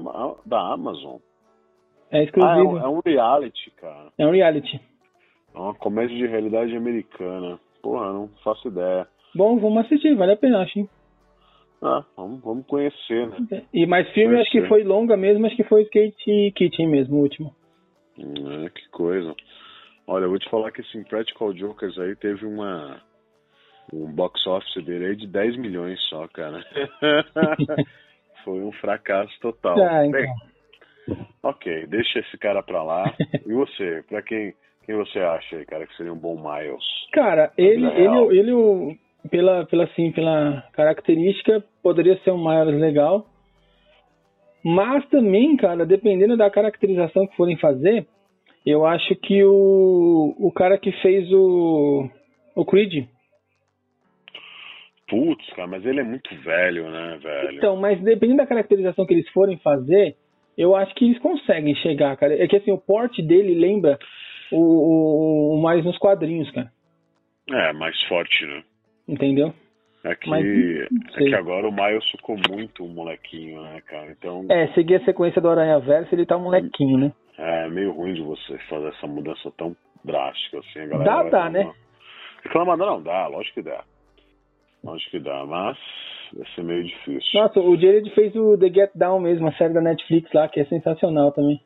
da 0.46 0.72
Amazon. 0.72 1.16
É 2.10 2.18
Ah, 2.18 2.20
é 2.20 2.24
exclusivo. 2.24 2.68
um, 2.74 2.78
é 2.78 2.88
um 2.88 3.00
reality, 3.04 3.70
cara. 3.80 4.08
É 4.18 4.26
um 4.26 4.30
reality. 4.30 4.80
É 5.54 5.58
uma 5.58 5.74
comédia 5.74 6.16
de 6.16 6.26
realidade 6.26 6.74
americana. 6.76 7.58
Porra, 7.82 8.12
não 8.12 8.28
faço 8.42 8.68
ideia. 8.68 9.06
Bom, 9.34 9.58
vamos 9.58 9.84
assistir, 9.84 10.14
vale 10.14 10.32
a 10.32 10.36
pena, 10.36 10.62
acho. 10.62 10.78
hein? 10.80 10.88
Ah, 11.82 12.02
vamos, 12.16 12.40
vamos 12.42 12.66
conhecer, 12.66 13.28
né? 13.28 13.62
E 13.72 13.86
mais 13.86 14.08
filme, 14.10 14.30
Pode 14.30 14.40
acho 14.42 14.50
que 14.50 14.66
foi 14.66 14.82
longa 14.82 15.16
mesmo, 15.16 15.46
acho 15.46 15.54
que 15.54 15.62
foi 15.64 15.82
Skate 15.82 16.52
Kitchen 16.56 16.88
mesmo, 16.88 17.16
o 17.18 17.20
último. 17.20 17.54
Hum, 18.18 18.68
que 18.74 18.88
coisa. 18.90 19.34
Olha, 20.06 20.24
eu 20.24 20.30
vou 20.30 20.38
te 20.38 20.48
falar 20.50 20.72
que 20.72 20.80
esse 20.80 21.04
Practical 21.04 21.54
Jokers 21.54 21.98
aí 21.98 22.16
teve 22.16 22.46
uma 22.46 23.00
um 23.92 24.06
box 24.12 24.46
office 24.46 24.84
dele 24.84 25.06
aí 25.06 25.16
de 25.16 25.26
10 25.26 25.56
milhões 25.56 26.00
só, 26.08 26.26
cara. 26.28 26.64
Foi 28.44 28.60
um 28.60 28.72
fracasso 28.72 29.32
total. 29.40 29.78
Ah, 29.78 30.06
então. 30.06 30.20
Bem, 30.20 30.28
ok, 31.42 31.86
deixa 31.86 32.20
esse 32.20 32.36
cara 32.38 32.62
pra 32.62 32.82
lá. 32.82 33.14
E 33.46 33.52
você, 33.52 34.04
pra 34.08 34.22
quem, 34.22 34.54
quem 34.84 34.96
você 34.96 35.18
acha 35.18 35.56
aí, 35.56 35.66
cara, 35.66 35.86
que 35.86 35.96
seria 35.96 36.12
um 36.12 36.18
bom 36.18 36.36
Miles? 36.36 36.84
Cara, 37.12 37.52
ele, 37.56 37.86
ele, 37.86 38.38
ele, 38.38 38.98
pela, 39.30 39.66
pela, 39.66 39.84
assim, 39.84 40.12
pela 40.12 40.62
característica, 40.72 41.64
poderia 41.82 42.18
ser 42.18 42.30
um 42.30 42.38
Miles 42.38 42.80
legal. 42.80 43.26
Mas 44.64 45.06
também, 45.08 45.56
cara, 45.56 45.86
dependendo 45.86 46.36
da 46.36 46.50
caracterização 46.50 47.26
que 47.26 47.36
forem 47.36 47.56
fazer, 47.56 48.06
eu 48.66 48.84
acho 48.84 49.14
que 49.16 49.42
o, 49.44 50.34
o 50.38 50.52
cara 50.52 50.76
que 50.78 50.92
fez 51.00 51.30
o, 51.32 52.08
o 52.54 52.64
Creed. 52.64 53.06
Putz, 55.08 55.48
cara, 55.54 55.66
mas 55.66 55.86
ele 55.86 56.00
é 56.00 56.04
muito 56.04 56.34
velho, 56.42 56.90
né, 56.90 57.18
velho? 57.22 57.56
Então, 57.56 57.76
mas 57.76 58.00
dependendo 58.02 58.38
da 58.38 58.46
caracterização 58.46 59.06
que 59.06 59.14
eles 59.14 59.28
forem 59.30 59.56
fazer, 59.58 60.16
eu 60.56 60.76
acho 60.76 60.94
que 60.94 61.06
eles 61.06 61.18
conseguem 61.20 61.74
chegar, 61.76 62.16
cara. 62.16 62.34
É 62.34 62.46
que 62.46 62.56
assim, 62.56 62.72
o 62.72 62.78
porte 62.78 63.22
dele 63.22 63.54
lembra 63.54 63.98
o, 64.52 64.58
o, 64.58 65.54
o 65.54 65.62
mais 65.62 65.84
nos 65.84 65.96
quadrinhos, 65.96 66.50
cara. 66.50 66.70
É, 67.50 67.72
mais 67.72 67.98
forte, 68.04 68.44
né? 68.44 68.62
Entendeu? 69.08 69.54
É 70.04 70.14
que, 70.14 70.30
Mas, 70.30 70.44
é 70.44 71.18
que 71.18 71.34
agora 71.34 71.68
o 71.68 71.72
Miles 71.72 72.08
ficou 72.10 72.36
muito 72.48 72.84
um 72.84 72.88
molequinho, 72.88 73.60
né, 73.62 73.80
cara? 73.86 74.10
Então. 74.10 74.46
É, 74.48 74.68
seguir 74.68 74.96
a 74.96 75.04
sequência 75.04 75.40
do 75.40 75.48
Aranha 75.48 75.78
Verso, 75.80 76.14
ele 76.14 76.24
tá 76.24 76.36
um 76.36 76.44
molequinho, 76.44 76.98
né? 76.98 77.12
É 77.36 77.68
meio 77.68 77.92
ruim 77.92 78.14
de 78.14 78.22
você 78.22 78.58
fazer 78.68 78.88
essa 78.88 79.06
mudança 79.06 79.50
tão 79.56 79.76
drástica 80.04 80.58
assim, 80.58 80.80
a 80.80 80.86
galera. 80.86 81.04
Dá, 81.04 81.30
dá, 81.30 81.50
né? 81.50 81.72
Reclamando 82.42 82.86
não, 82.86 83.02
dá, 83.02 83.26
lógico 83.26 83.54
que 83.54 83.62
dá. 83.62 83.82
Lógico 84.84 85.10
que 85.10 85.18
dá, 85.18 85.44
mas 85.44 85.76
vai 86.32 86.46
ser 86.54 86.62
meio 86.62 86.84
difícil. 86.84 87.40
Nossa, 87.40 87.60
o 87.60 87.76
Jared 87.76 88.08
fez 88.14 88.34
o 88.36 88.56
The 88.56 88.68
Get 88.68 88.90
Down 88.94 89.20
mesmo, 89.20 89.48
a 89.48 89.52
série 89.52 89.74
da 89.74 89.80
Netflix 89.80 90.32
lá, 90.32 90.48
que 90.48 90.60
é 90.60 90.64
sensacional 90.66 91.32
também. 91.32 91.60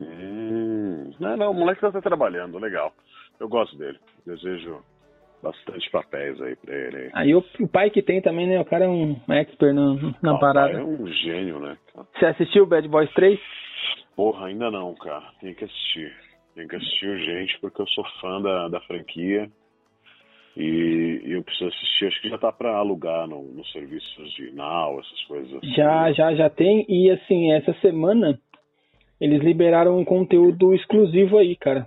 Hum, 0.00 1.12
não, 1.20 1.36
não, 1.36 1.50
o 1.52 1.54
moleque 1.54 1.80
tá 1.80 1.92
trabalhando, 2.00 2.58
legal. 2.58 2.92
Eu 3.38 3.48
gosto 3.48 3.76
dele. 3.78 3.98
Desejo 4.26 4.82
bastante 5.42 5.90
papéis 5.90 6.40
aí 6.40 6.56
pra 6.56 6.74
ele. 6.74 7.10
Aí 7.12 7.34
o, 7.34 7.44
o, 7.60 7.68
pai 7.68 7.90
que 7.90 8.02
tem 8.02 8.20
também, 8.20 8.46
né? 8.46 8.60
O 8.60 8.64
cara 8.64 8.84
é 8.84 8.88
um 8.88 9.16
expert 9.28 9.74
na, 9.74 9.94
na 10.22 10.34
ah, 10.34 10.38
parada. 10.38 10.78
é 10.78 10.82
um 10.82 11.06
gênio, 11.06 11.60
né? 11.60 11.76
Você 12.14 12.26
assistiu 12.26 12.66
Bad 12.66 12.88
Boys 12.88 13.10
3? 13.12 13.38
Porra, 14.14 14.46
ainda 14.46 14.70
não, 14.70 14.94
cara. 14.94 15.24
Tem 15.40 15.54
que 15.54 15.64
assistir. 15.64 16.12
Tem 16.54 16.66
que 16.66 16.76
assistir 16.76 17.06
urgente 17.06 17.58
porque 17.60 17.82
eu 17.82 17.86
sou 17.88 18.04
fã 18.20 18.40
da, 18.40 18.68
da 18.68 18.80
franquia. 18.80 19.48
E, 20.56 21.20
e 21.22 21.32
eu 21.32 21.42
preciso 21.42 21.68
assistir, 21.68 22.06
acho 22.06 22.22
que 22.22 22.30
já 22.30 22.38
tá 22.38 22.50
para 22.50 22.74
alugar 22.74 23.28
no, 23.28 23.42
nos 23.42 23.70
serviços 23.72 24.32
de 24.32 24.52
Now, 24.52 24.98
essas 25.00 25.22
coisas 25.24 25.54
assim. 25.54 25.74
Já, 25.74 26.12
já, 26.12 26.34
já 26.34 26.48
tem. 26.48 26.86
E 26.88 27.10
assim, 27.10 27.52
essa 27.52 27.74
semana 27.74 28.40
eles 29.20 29.42
liberaram 29.42 29.98
um 29.98 30.04
conteúdo 30.04 30.74
exclusivo 30.74 31.36
aí, 31.36 31.56
cara. 31.56 31.86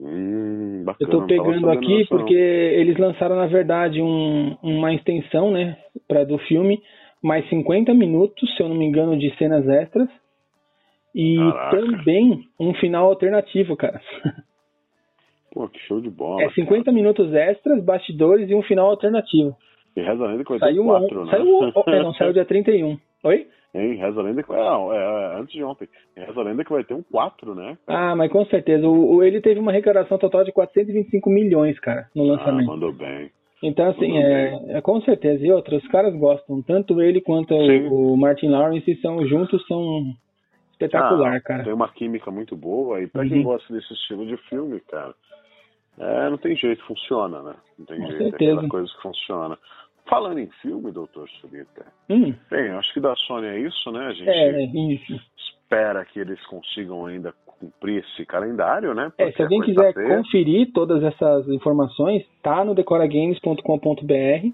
Hum, 0.00 0.84
bacana, 0.84 1.10
eu 1.10 1.20
tô 1.20 1.26
pegando 1.26 1.70
aqui 1.70 2.06
porque 2.08 2.34
eles 2.34 2.96
lançaram, 2.98 3.34
na 3.36 3.46
verdade, 3.46 4.00
um, 4.00 4.56
uma 4.62 4.94
extensão, 4.94 5.50
né, 5.50 5.76
pra, 6.06 6.24
do 6.24 6.38
filme, 6.38 6.80
mais 7.22 7.48
50 7.48 7.92
minutos, 7.94 8.54
se 8.56 8.62
eu 8.62 8.68
não 8.68 8.76
me 8.76 8.84
engano, 8.84 9.18
de 9.18 9.34
cenas 9.36 9.66
extras. 9.68 10.08
E 11.14 11.36
Caraca. 11.36 11.76
também 11.76 12.44
um 12.60 12.74
final 12.74 13.06
alternativo, 13.06 13.76
cara. 13.76 14.00
Pô, 15.52 15.68
que 15.68 15.80
show 15.80 16.00
de 16.00 16.10
bola. 16.10 16.42
É 16.42 16.50
50 16.50 16.84
cara. 16.84 16.94
minutos 16.94 17.34
extras, 17.34 17.82
bastidores 17.82 18.48
e 18.48 18.54
um 18.54 18.62
final 18.62 18.90
alternativo. 18.90 19.56
E 19.96 20.00
reza 20.00 20.22
a 20.22 20.28
lenda 20.28 20.44
que 20.44 20.50
vai 20.50 20.58
saiu 20.60 20.82
ter 20.82 20.88
quatro, 20.88 21.20
um, 21.20 21.24
né? 21.24 21.30
Saiu, 21.30 21.72
é, 21.86 22.02
não, 22.02 22.14
saiu 22.14 22.32
dia 22.32 22.44
31. 22.44 22.98
Oi? 23.24 23.48
Hein, 23.74 23.96
reza 23.96 24.18
a 24.18 24.22
lenda 24.22 24.42
que. 24.42 24.50
Não, 24.50 24.92
é, 24.92 24.96
é, 24.96 25.40
antes 25.40 25.52
de 25.52 25.62
ontem. 25.62 25.88
Reza 26.16 26.40
a 26.40 26.42
lenda 26.42 26.64
que 26.64 26.72
vai 26.72 26.84
ter 26.84 26.94
um 26.94 27.02
4, 27.02 27.54
né? 27.54 27.76
Ah, 27.86 28.16
mas 28.16 28.32
com 28.32 28.44
certeza. 28.46 28.86
O, 28.86 29.16
o, 29.16 29.22
ele 29.22 29.40
teve 29.40 29.60
uma 29.60 29.70
arrecadação 29.70 30.16
total 30.18 30.42
de 30.42 30.52
425 30.52 31.28
milhões, 31.28 31.78
cara, 31.78 32.08
no 32.14 32.24
lançamento. 32.24 32.70
Ah, 32.70 32.72
mandou 32.72 32.92
bem. 32.92 33.30
Então, 33.62 33.90
assim, 33.90 34.16
é, 34.16 34.76
é, 34.76 34.80
com 34.80 35.00
certeza. 35.02 35.44
E 35.44 35.52
outros, 35.52 35.82
os 35.82 35.88
caras 35.90 36.14
gostam. 36.14 36.62
Tanto 36.62 37.02
ele 37.02 37.20
quanto 37.20 37.54
o, 37.54 38.12
o, 38.12 38.16
Martin 38.16 38.48
Lawrence 38.48 38.94
são 39.02 39.26
juntos, 39.26 39.66
são 39.66 40.14
espetacular, 40.72 41.36
ah, 41.36 41.40
cara. 41.40 41.64
Tem 41.64 41.72
uma 41.72 41.88
química 41.88 42.30
muito 42.30 42.56
boa. 42.56 43.02
E 43.02 43.06
pra 43.06 43.22
uhum. 43.22 43.28
quem 43.28 43.42
gosta 43.42 43.72
desse 43.72 43.92
estilo 43.92 44.26
de 44.26 44.36
filme, 44.48 44.80
cara, 44.88 45.12
é, 45.98 46.30
não 46.30 46.38
tem 46.38 46.54
jeito, 46.56 46.84
funciona, 46.84 47.42
né? 47.42 47.54
Não 47.78 47.84
tem 47.84 47.98
Com 47.98 48.06
jeito, 48.06 48.22
certeza. 48.30 48.50
é 48.50 48.54
aquela 48.54 48.68
coisa 48.68 48.92
que 48.92 49.02
funciona. 49.02 49.58
Falando 50.08 50.38
em 50.38 50.48
filme, 50.62 50.90
doutor 50.90 51.28
Surita, 51.40 51.86
hum. 52.08 52.34
bem, 52.50 52.70
acho 52.70 52.92
que 52.94 53.00
da 53.00 53.14
Sony 53.14 53.46
é 53.46 53.60
isso, 53.60 53.92
né? 53.92 54.06
A 54.06 54.12
gente 54.12 54.30
é, 54.30 54.64
isso. 54.64 55.20
espera 55.36 56.04
que 56.04 56.18
eles 56.18 56.44
consigam 56.46 57.04
ainda 57.06 57.34
cumprir 57.58 58.04
esse 58.04 58.24
calendário, 58.24 58.94
né? 58.94 59.12
É, 59.18 59.30
se 59.32 59.42
alguém 59.42 59.60
quiser 59.60 59.92
ter... 59.92 60.08
conferir 60.08 60.72
todas 60.72 61.02
essas 61.02 61.48
informações, 61.48 62.24
tá 62.42 62.64
no 62.64 62.74
decoragames.com.br. 62.74 64.48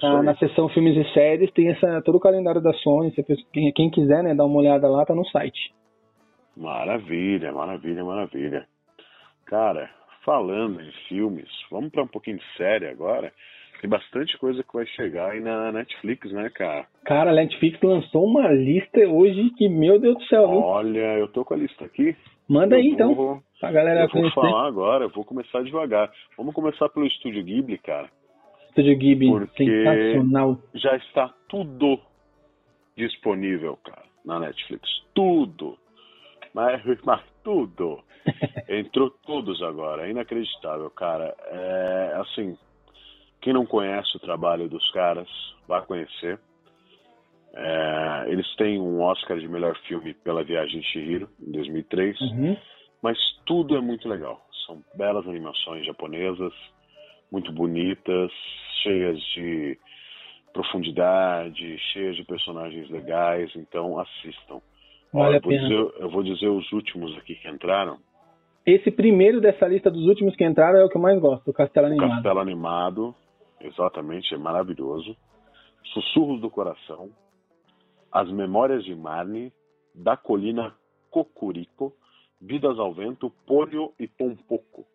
Tá 0.00 0.22
na 0.22 0.34
seção 0.36 0.68
filmes 0.70 0.96
e 0.96 1.12
séries, 1.14 1.52
tem 1.52 1.70
essa, 1.70 2.02
todo 2.02 2.16
o 2.16 2.20
calendário 2.20 2.60
da 2.60 2.72
Sony. 2.74 3.12
Quem, 3.52 3.72
quem 3.72 3.90
quiser 3.90 4.24
né, 4.24 4.34
dar 4.34 4.44
uma 4.44 4.58
olhada 4.58 4.88
lá, 4.88 5.06
tá 5.06 5.14
no 5.14 5.24
site. 5.26 5.72
Maravilha, 6.56 7.52
maravilha, 7.52 8.04
maravilha. 8.04 8.66
Cara, 9.46 9.88
falando 10.24 10.80
em 10.80 10.90
filmes, 11.08 11.48
vamos 11.70 11.90
para 11.90 12.02
um 12.02 12.08
pouquinho 12.08 12.38
de 12.38 12.56
série 12.56 12.88
agora. 12.88 13.32
Tem 13.80 13.88
bastante 13.88 14.36
coisa 14.38 14.62
que 14.62 14.74
vai 14.74 14.86
chegar 14.86 15.30
aí 15.30 15.40
na 15.40 15.70
Netflix, 15.70 16.30
né, 16.32 16.50
cara? 16.50 16.86
Cara, 17.04 17.30
a 17.30 17.34
Netflix 17.34 17.80
lançou 17.80 18.24
uma 18.24 18.48
lista 18.50 18.98
hoje 19.00 19.50
que, 19.56 19.68
meu 19.68 20.00
Deus 20.00 20.16
do 20.16 20.24
céu, 20.24 20.48
viu? 20.48 20.60
Olha, 20.60 21.18
eu 21.18 21.28
tô 21.28 21.44
com 21.44 21.54
a 21.54 21.56
lista 21.56 21.84
aqui. 21.84 22.16
Manda 22.48 22.74
eu 22.74 22.80
aí, 22.80 22.88
então, 22.88 23.14
vou, 23.14 23.40
pra 23.60 23.70
galera 23.70 24.04
eu 24.04 24.08
conhecer. 24.08 24.34
vou 24.34 24.44
falar 24.44 24.66
agora, 24.66 25.04
eu 25.04 25.10
vou 25.10 25.24
começar 25.24 25.62
devagar. 25.62 26.10
Vamos 26.36 26.54
começar 26.54 26.88
pelo 26.88 27.06
Estúdio 27.06 27.44
Ghibli, 27.44 27.78
cara. 27.78 28.08
Estúdio 28.68 28.96
Ghibli, 28.98 29.30
porque 29.30 29.64
sensacional. 29.64 30.58
já 30.74 30.96
está 30.96 31.32
tudo 31.48 32.00
disponível, 32.96 33.78
cara, 33.84 34.04
na 34.24 34.40
Netflix. 34.40 34.88
Tudo. 35.14 35.78
Mas, 36.52 36.82
mas 37.04 37.22
tudo. 37.44 38.00
Entrou 38.68 39.10
todos 39.24 39.62
agora, 39.62 40.06
é 40.06 40.10
inacreditável, 40.10 40.90
cara. 40.90 41.34
É 41.46 42.12
assim, 42.16 42.56
quem 43.48 43.54
não 43.54 43.64
conhece 43.64 44.14
o 44.14 44.20
trabalho 44.20 44.68
dos 44.68 44.90
caras, 44.90 45.26
vai 45.66 45.80
conhecer. 45.86 46.38
É, 47.54 48.24
eles 48.28 48.46
têm 48.56 48.78
um 48.78 49.00
Oscar 49.00 49.38
de 49.38 49.48
melhor 49.48 49.74
filme 49.88 50.12
pela 50.12 50.44
Viagem 50.44 50.80
de 50.80 50.86
Chihiro, 50.86 51.30
em 51.40 51.52
2003. 51.52 52.20
Uhum. 52.20 52.56
Mas 53.02 53.16
tudo 53.46 53.74
é 53.74 53.80
muito 53.80 54.06
legal. 54.06 54.38
São 54.66 54.84
belas 54.94 55.26
animações 55.26 55.86
japonesas, 55.86 56.52
muito 57.32 57.50
bonitas, 57.50 58.30
cheias 58.82 59.18
de 59.34 59.78
profundidade, 60.52 61.78
cheias 61.94 62.16
de 62.16 62.24
personagens 62.24 62.90
legais. 62.90 63.50
Então 63.56 63.98
assistam. 63.98 64.60
Vale 65.10 65.38
eu, 65.38 65.40
vou 65.40 65.52
dizer, 65.52 65.94
eu 66.00 66.10
vou 66.10 66.22
dizer 66.22 66.48
os 66.48 66.70
últimos 66.70 67.16
aqui 67.16 67.34
que 67.34 67.48
entraram. 67.48 67.96
Esse 68.66 68.90
primeiro 68.90 69.40
dessa 69.40 69.66
lista 69.66 69.90
dos 69.90 70.04
últimos 70.04 70.36
que 70.36 70.44
entraram 70.44 70.80
é 70.80 70.84
o 70.84 70.90
que 70.90 70.98
eu 70.98 71.00
mais 71.00 71.18
gosto, 71.18 71.50
o 71.50 71.54
Castelo 71.54 71.86
Animado. 71.86 72.10
Castelo 72.10 72.40
Animado, 72.40 73.14
exatamente, 73.60 74.34
é 74.34 74.38
maravilhoso. 74.38 75.16
Sussurros 75.92 76.40
do 76.40 76.50
Coração, 76.50 77.10
As 78.12 78.30
Memórias 78.30 78.84
de 78.84 78.94
Marne, 78.94 79.52
Da 79.94 80.16
Colina 80.16 80.74
Cocurico, 81.10 81.94
Vidas 82.40 82.78
ao 82.78 82.92
Vento, 82.92 83.30
Polio 83.46 83.92
e 83.98 84.06
Pompoco. 84.06 84.86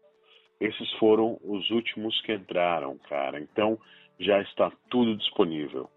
Esses 0.60 0.92
foram 0.94 1.38
os 1.44 1.70
últimos 1.72 2.20
que 2.22 2.34
entraram, 2.34 2.98
cara. 3.10 3.40
Então 3.40 3.78
já 4.20 4.42
está 4.42 4.72
tudo 4.90 5.18
disponível. 5.18 5.90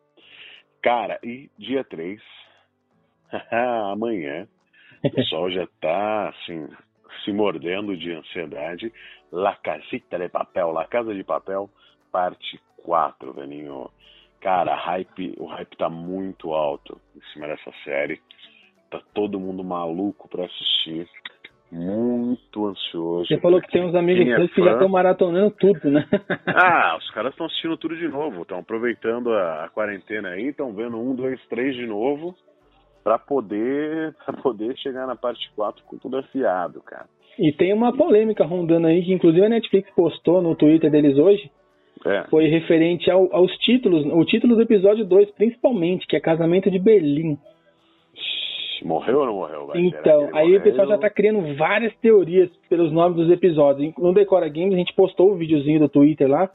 Cara, 0.82 1.18
e 1.22 1.50
dia 1.58 1.84
3, 1.84 2.20
amanhã, 3.92 4.48
o 5.04 5.10
pessoal 5.10 5.50
já 5.50 5.64
está 5.64 6.28
assim, 6.30 6.68
se 7.24 7.32
mordendo 7.32 7.96
de 7.96 8.12
ansiedade. 8.12 8.92
La 9.30 9.56
Casita 9.56 10.18
de 10.18 10.28
Papel, 10.28 10.72
La 10.72 10.86
Casa 10.86 11.14
de 11.14 11.24
Papel, 11.24 11.68
parte 12.10 12.60
4, 12.84 13.32
velhinho. 13.32 13.90
Cara, 14.40 14.74
hype, 14.74 15.34
o 15.38 15.46
hype 15.46 15.76
tá 15.76 15.88
muito 15.88 16.52
alto 16.52 17.00
em 17.16 17.20
cima 17.32 17.48
dessa 17.48 17.72
série. 17.84 18.20
Tá 18.90 19.00
todo 19.12 19.40
mundo 19.40 19.64
maluco 19.64 20.28
para 20.28 20.44
assistir. 20.44 21.08
Muito 21.70 22.66
ansioso. 22.66 23.26
Você 23.26 23.40
falou 23.40 23.60
que 23.60 23.70
tem 23.70 23.84
uns 23.84 23.94
amigos 23.94 24.24
é 24.24 24.48
que 24.48 24.62
já 24.62 24.74
estão 24.74 24.88
maratonando 24.88 25.50
tudo, 25.50 25.90
né? 25.90 26.06
ah, 26.46 26.96
os 26.96 27.10
caras 27.10 27.32
estão 27.32 27.46
assistindo 27.46 27.76
tudo 27.76 27.96
de 27.96 28.06
novo. 28.06 28.42
Estão 28.42 28.60
aproveitando 28.60 29.32
a, 29.32 29.64
a, 29.64 29.68
quarentena 29.68 30.28
aí, 30.30 30.48
estão 30.48 30.72
vendo 30.72 30.96
um, 30.96 31.14
dois, 31.14 31.40
três 31.48 31.74
de 31.74 31.86
novo 31.86 32.36
para 33.02 33.18
poder, 33.18 34.14
pra 34.24 34.36
poder 34.36 34.76
chegar 34.78 35.06
na 35.08 35.16
parte 35.16 35.50
4 35.56 35.84
com 35.84 35.98
tudo 35.98 36.18
afiado, 36.18 36.80
cara. 36.82 37.06
E 37.38 37.52
tem 37.52 37.72
uma 37.74 37.94
polêmica 37.94 38.44
rondando 38.44 38.86
aí, 38.86 39.04
que 39.04 39.12
inclusive 39.12 39.44
a 39.44 39.48
Netflix 39.48 39.90
postou 39.90 40.40
no 40.40 40.54
Twitter 40.54 40.90
deles 40.90 41.18
hoje, 41.18 41.50
é. 42.06 42.24
foi 42.28 42.46
referente 42.46 43.10
ao, 43.10 43.28
aos 43.34 43.52
títulos, 43.58 44.04
o 44.06 44.24
título 44.24 44.54
do 44.54 44.62
episódio 44.62 45.04
2, 45.04 45.30
principalmente, 45.32 46.06
que 46.06 46.16
é 46.16 46.20
Casamento 46.20 46.70
de 46.70 46.78
Berlim. 46.78 47.36
Morreu 48.82 49.20
ou 49.20 49.26
não 49.26 49.34
morreu? 49.34 49.66
Vai 49.66 49.80
então, 49.80 50.28
aí 50.34 50.46
morreu? 50.46 50.60
o 50.60 50.62
pessoal 50.62 50.88
já 50.88 50.98
tá 50.98 51.10
criando 51.10 51.56
várias 51.56 51.94
teorias 51.96 52.50
pelos 52.68 52.92
nomes 52.92 53.16
dos 53.16 53.30
episódios. 53.30 53.92
No 53.96 54.12
Decora 54.12 54.48
Games 54.48 54.74
a 54.74 54.78
gente 54.78 54.94
postou 54.94 55.32
o 55.32 55.36
videozinho 55.36 55.80
do 55.80 55.88
Twitter 55.88 56.28
lá. 56.28 56.50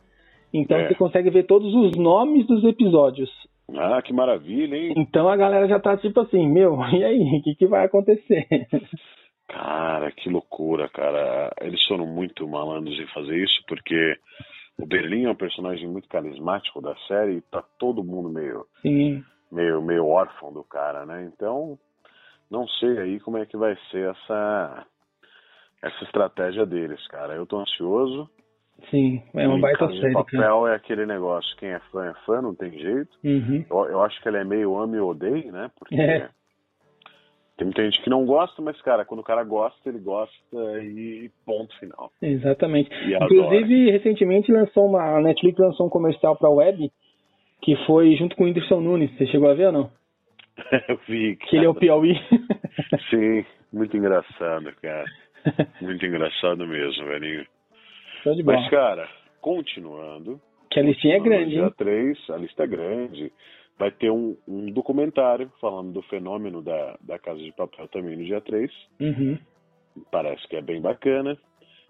Então 0.53 0.77
é. 0.77 0.87
você 0.87 0.95
consegue 0.95 1.29
ver 1.29 1.43
todos 1.43 1.73
os 1.73 1.97
nomes 1.97 2.45
dos 2.45 2.63
episódios. 2.63 3.29
Ah, 3.75 4.01
que 4.01 4.13
maravilha, 4.13 4.75
hein? 4.75 4.93
Então 4.97 5.29
a 5.29 5.35
galera 5.35 5.67
já 5.67 5.79
tá 5.79 5.97
tipo 5.97 6.19
assim, 6.19 6.47
meu, 6.47 6.77
e 6.93 7.03
aí, 7.03 7.39
o 7.39 7.43
que, 7.43 7.55
que 7.55 7.67
vai 7.67 7.85
acontecer? 7.85 8.45
Cara, 9.47 10.11
que 10.11 10.29
loucura, 10.29 10.87
cara. 10.89 11.51
Eles 11.61 11.83
foram 11.85 12.05
muito 12.05 12.47
malandros 12.47 12.97
em 12.99 13.07
fazer 13.07 13.37
isso, 13.37 13.61
porque 13.67 14.15
o 14.79 14.85
Berlim 14.85 15.25
é 15.25 15.29
um 15.29 15.35
personagem 15.35 15.87
muito 15.87 16.07
carismático 16.07 16.81
da 16.81 16.95
série 17.07 17.37
e 17.37 17.41
tá 17.41 17.63
todo 17.77 18.03
mundo 18.03 18.29
meio, 18.29 18.65
Sim. 18.81 19.23
meio, 19.51 19.81
meio 19.81 20.07
órfão 20.07 20.51
do 20.51 20.63
cara, 20.63 21.05
né? 21.05 21.29
Então, 21.33 21.77
não 22.49 22.67
sei 22.67 22.97
aí 22.97 23.19
como 23.19 23.37
é 23.37 23.45
que 23.45 23.57
vai 23.57 23.77
ser 23.89 24.09
essa, 24.09 24.85
essa 25.81 26.03
estratégia 26.03 26.65
deles, 26.65 27.05
cara. 27.07 27.33
Eu 27.33 27.45
tô 27.45 27.59
ansioso. 27.59 28.29
Sim, 28.89 29.21
é 29.35 29.47
uma 29.47 29.59
baita 29.59 29.87
série, 29.87 30.13
cara. 30.13 30.25
Papel 30.25 30.67
é 30.67 30.75
aquele 30.75 31.05
negócio, 31.05 31.55
quem 31.57 31.69
é 31.69 31.79
fã 31.91 32.07
é 32.07 32.13
fã, 32.25 32.41
não 32.41 32.55
tem 32.55 32.71
jeito. 32.71 33.15
Uhum. 33.23 33.63
Eu, 33.69 33.85
eu 33.91 34.01
acho 34.01 34.19
que 34.21 34.27
ele 34.27 34.37
é 34.37 34.43
meio 34.43 34.77
ame 34.77 34.97
ou 34.99 35.11
odeie, 35.11 35.51
né? 35.51 35.69
Porque 35.77 35.95
É. 35.95 36.29
tem 37.61 37.65
muita 37.67 37.83
gente 37.83 38.01
que 38.01 38.09
não 38.09 38.25
gosta, 38.25 38.59
mas, 38.59 38.81
cara, 38.81 39.05
quando 39.05 39.19
o 39.19 39.23
cara 39.23 39.43
gosta, 39.43 39.87
ele 39.87 39.99
gosta 39.99 40.35
e 40.81 41.29
ponto 41.45 41.77
final. 41.77 42.11
Exatamente. 42.19 42.89
E 43.07 43.13
adora. 43.13 43.31
Inclusive, 43.31 43.91
recentemente 43.91 44.51
lançou 44.51 44.87
uma. 44.87 45.17
A 45.17 45.21
Netflix 45.21 45.59
lançou 45.59 45.85
um 45.85 45.89
comercial 45.89 46.35
pra 46.35 46.49
web 46.49 46.91
que 47.61 47.75
foi 47.85 48.15
junto 48.15 48.35
com 48.35 48.45
o 48.45 48.47
Whindersson 48.47 48.79
Nunes. 48.81 49.15
Você 49.15 49.27
chegou 49.27 49.47
a 49.47 49.53
ver 49.53 49.67
ou 49.67 49.73
não? 49.73 49.91
eu 50.89 50.99
vi, 51.07 51.35
Que 51.35 51.57
ele 51.57 51.65
é 51.67 51.69
o 51.69 51.73
cara. 51.75 51.85
Piauí. 51.85 52.15
Sim, 53.11 53.45
muito 53.71 53.95
engraçado, 53.95 54.73
cara. 54.81 55.05
Muito 55.81 56.05
engraçado 56.05 56.67
mesmo, 56.67 57.05
velhinho. 57.05 57.45
Show 58.21 58.35
de 58.35 58.43
bola. 58.43 58.59
Mas, 58.59 58.69
cara, 58.69 59.09
continuando. 59.39 60.39
Que 60.69 60.79
a 60.79 60.83
listinha 60.83 61.15
é 61.15 61.19
grande, 61.19 61.51
Dia 61.51 61.63
hein? 61.63 61.73
3, 61.77 62.29
a 62.29 62.37
lista 62.37 62.63
é 62.63 62.67
grande. 62.67 63.31
Vai 63.81 63.89
ter 63.89 64.11
um, 64.11 64.37
um 64.47 64.71
documentário 64.71 65.51
falando 65.59 65.91
do 65.91 66.03
fenômeno 66.03 66.61
da, 66.61 66.99
da 67.01 67.17
Casa 67.17 67.39
de 67.39 67.51
Papel 67.53 67.87
também 67.87 68.15
no 68.15 68.23
dia 68.23 68.39
3. 68.39 68.71
Uhum. 68.99 69.39
Parece 70.11 70.47
que 70.47 70.55
é 70.55 70.61
bem 70.61 70.79
bacana. 70.79 71.35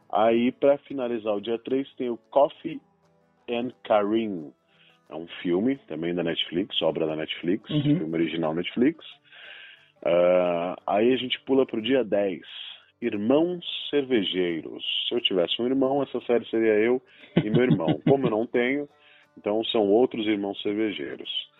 Aí, 0.10 0.54
pra 0.54 0.78
finalizar 0.78 1.36
o 1.36 1.42
dia 1.42 1.60
3, 1.60 1.86
tem 1.96 2.10
o 2.10 2.16
Coffee 2.30 2.80
and 3.50 3.72
Karim. 3.84 4.54
É 5.10 5.16
um 5.16 5.28
filme 5.42 5.76
também 5.90 6.16
da 6.16 6.24
Netflix, 6.24 6.82
obra 6.82 7.06
da 7.06 7.18
Netflix, 7.18 7.70
Uhum. 7.70 7.82
filme 7.98 8.14
original 8.14 8.54
Netflix. 8.54 9.06
Ah, 10.06 10.78
aí 10.88 11.12
a 11.12 11.18
gente 11.18 11.42
pula 11.42 11.66
pro 11.66 11.82
dia 11.82 12.06
10. 12.06 12.40
Irmãos 13.02 13.66
Cervejeiros. 13.90 14.82
Se 15.10 15.14
eu 15.14 15.20
tivesse 15.20 15.62
um 15.62 15.66
irmão, 15.66 16.02
essa 16.04 16.22
série 16.22 16.46
seria 16.46 16.76
eu 16.76 17.02
e 17.44 17.50
meu 17.50 17.64
irmão. 17.64 18.00
Como 18.08 18.28
eu 18.28 18.32
não 18.32 18.48
tenho, 18.48 18.88
então 19.38 19.62
são 19.66 19.90
outros 19.90 20.26
irmãos 20.26 20.62
cervejeiros. 20.62 21.51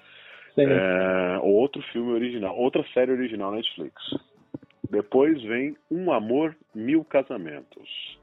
É, 0.58 1.40
outro 1.44 1.82
filme 1.94 2.12
original, 2.12 2.58
outra 2.58 2.84
série 2.94 3.12
original 3.12 3.52
Netflix. 3.52 3.96
Depois 4.90 5.42
vem 5.44 5.76
Um 5.90 6.12
Amor, 6.12 6.56
Mil 6.76 7.04
Casamentos. 7.06 8.20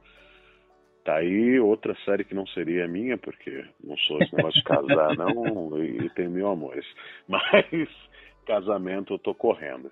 Tá 1.05 1.17
aí 1.17 1.59
outra 1.59 1.95
série 2.05 2.25
que 2.25 2.35
não 2.35 2.47
seria 2.49 2.87
minha, 2.87 3.17
porque 3.17 3.65
não 3.83 3.97
sou 3.97 4.21
esse 4.21 4.37
negócio 4.37 4.61
de 4.61 4.65
casar, 4.65 5.17
não, 5.17 5.83
e, 5.83 6.05
e 6.05 6.11
tenho 6.11 6.31
mil 6.31 6.47
amores. 6.47 6.85
Mas 7.27 7.89
casamento 8.47 9.15
eu 9.15 9.19
tô 9.19 9.35
correndo. 9.35 9.91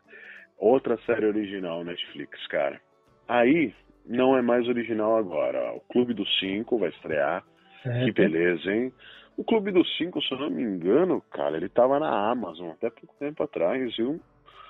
Outra 0.59 0.99
série 1.07 1.27
original 1.27 1.85
Netflix, 1.85 2.47
cara. 2.49 2.79
Aí 3.27 3.73
não 4.05 4.37
é 4.37 4.43
mais 4.43 4.69
original 4.69 5.17
agora. 5.17 5.73
ó. 5.73 5.77
O 5.77 5.81
Clube 5.81 6.13
dos 6.13 6.29
Cinco 6.39 6.79
vai 6.79 6.91
estrear. 6.91 7.43
Que 7.83 8.13
beleza, 8.13 8.71
hein? 8.71 8.93
O 9.37 9.45
Clube 9.45 9.71
dos 9.71 9.87
Cinco, 9.97 10.23
se 10.23 10.33
eu 10.33 10.39
não 10.39 10.51
me 10.51 10.63
engano, 10.63 11.23
cara, 11.31 11.57
ele 11.57 11.69
tava 11.69 11.99
na 12.01 12.31
Amazon 12.31 12.71
até 12.71 12.89
pouco 12.89 13.15
tempo 13.19 13.43
atrás, 13.43 13.95
viu? 13.97 14.19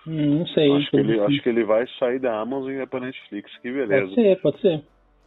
Hum, 0.07 0.39
Não 0.41 0.47
sei. 0.49 0.73
Acho 0.77 0.91
que, 0.91 0.97
ele, 0.97 1.19
Pode 1.19 1.33
acho 1.35 1.43
que 1.43 1.49
ele 1.49 1.65
vai 1.65 1.87
sair 1.99 2.19
da 2.19 2.41
Amazon 2.41 2.71
e 2.71 2.77
vai 2.79 2.87
pra 2.87 3.01
Netflix, 3.01 3.57
que 3.59 3.71
beleza. 3.71 4.13
ser, 4.15 4.41
pode 4.41 4.61
ser. 4.61 4.83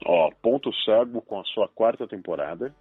Ó, 0.06 0.30
Ponto 0.42 0.74
Cego 0.84 1.22
com 1.22 1.40
a 1.40 1.44
sua 1.46 1.68
quarta 1.68 2.08
temporada. 2.08 2.74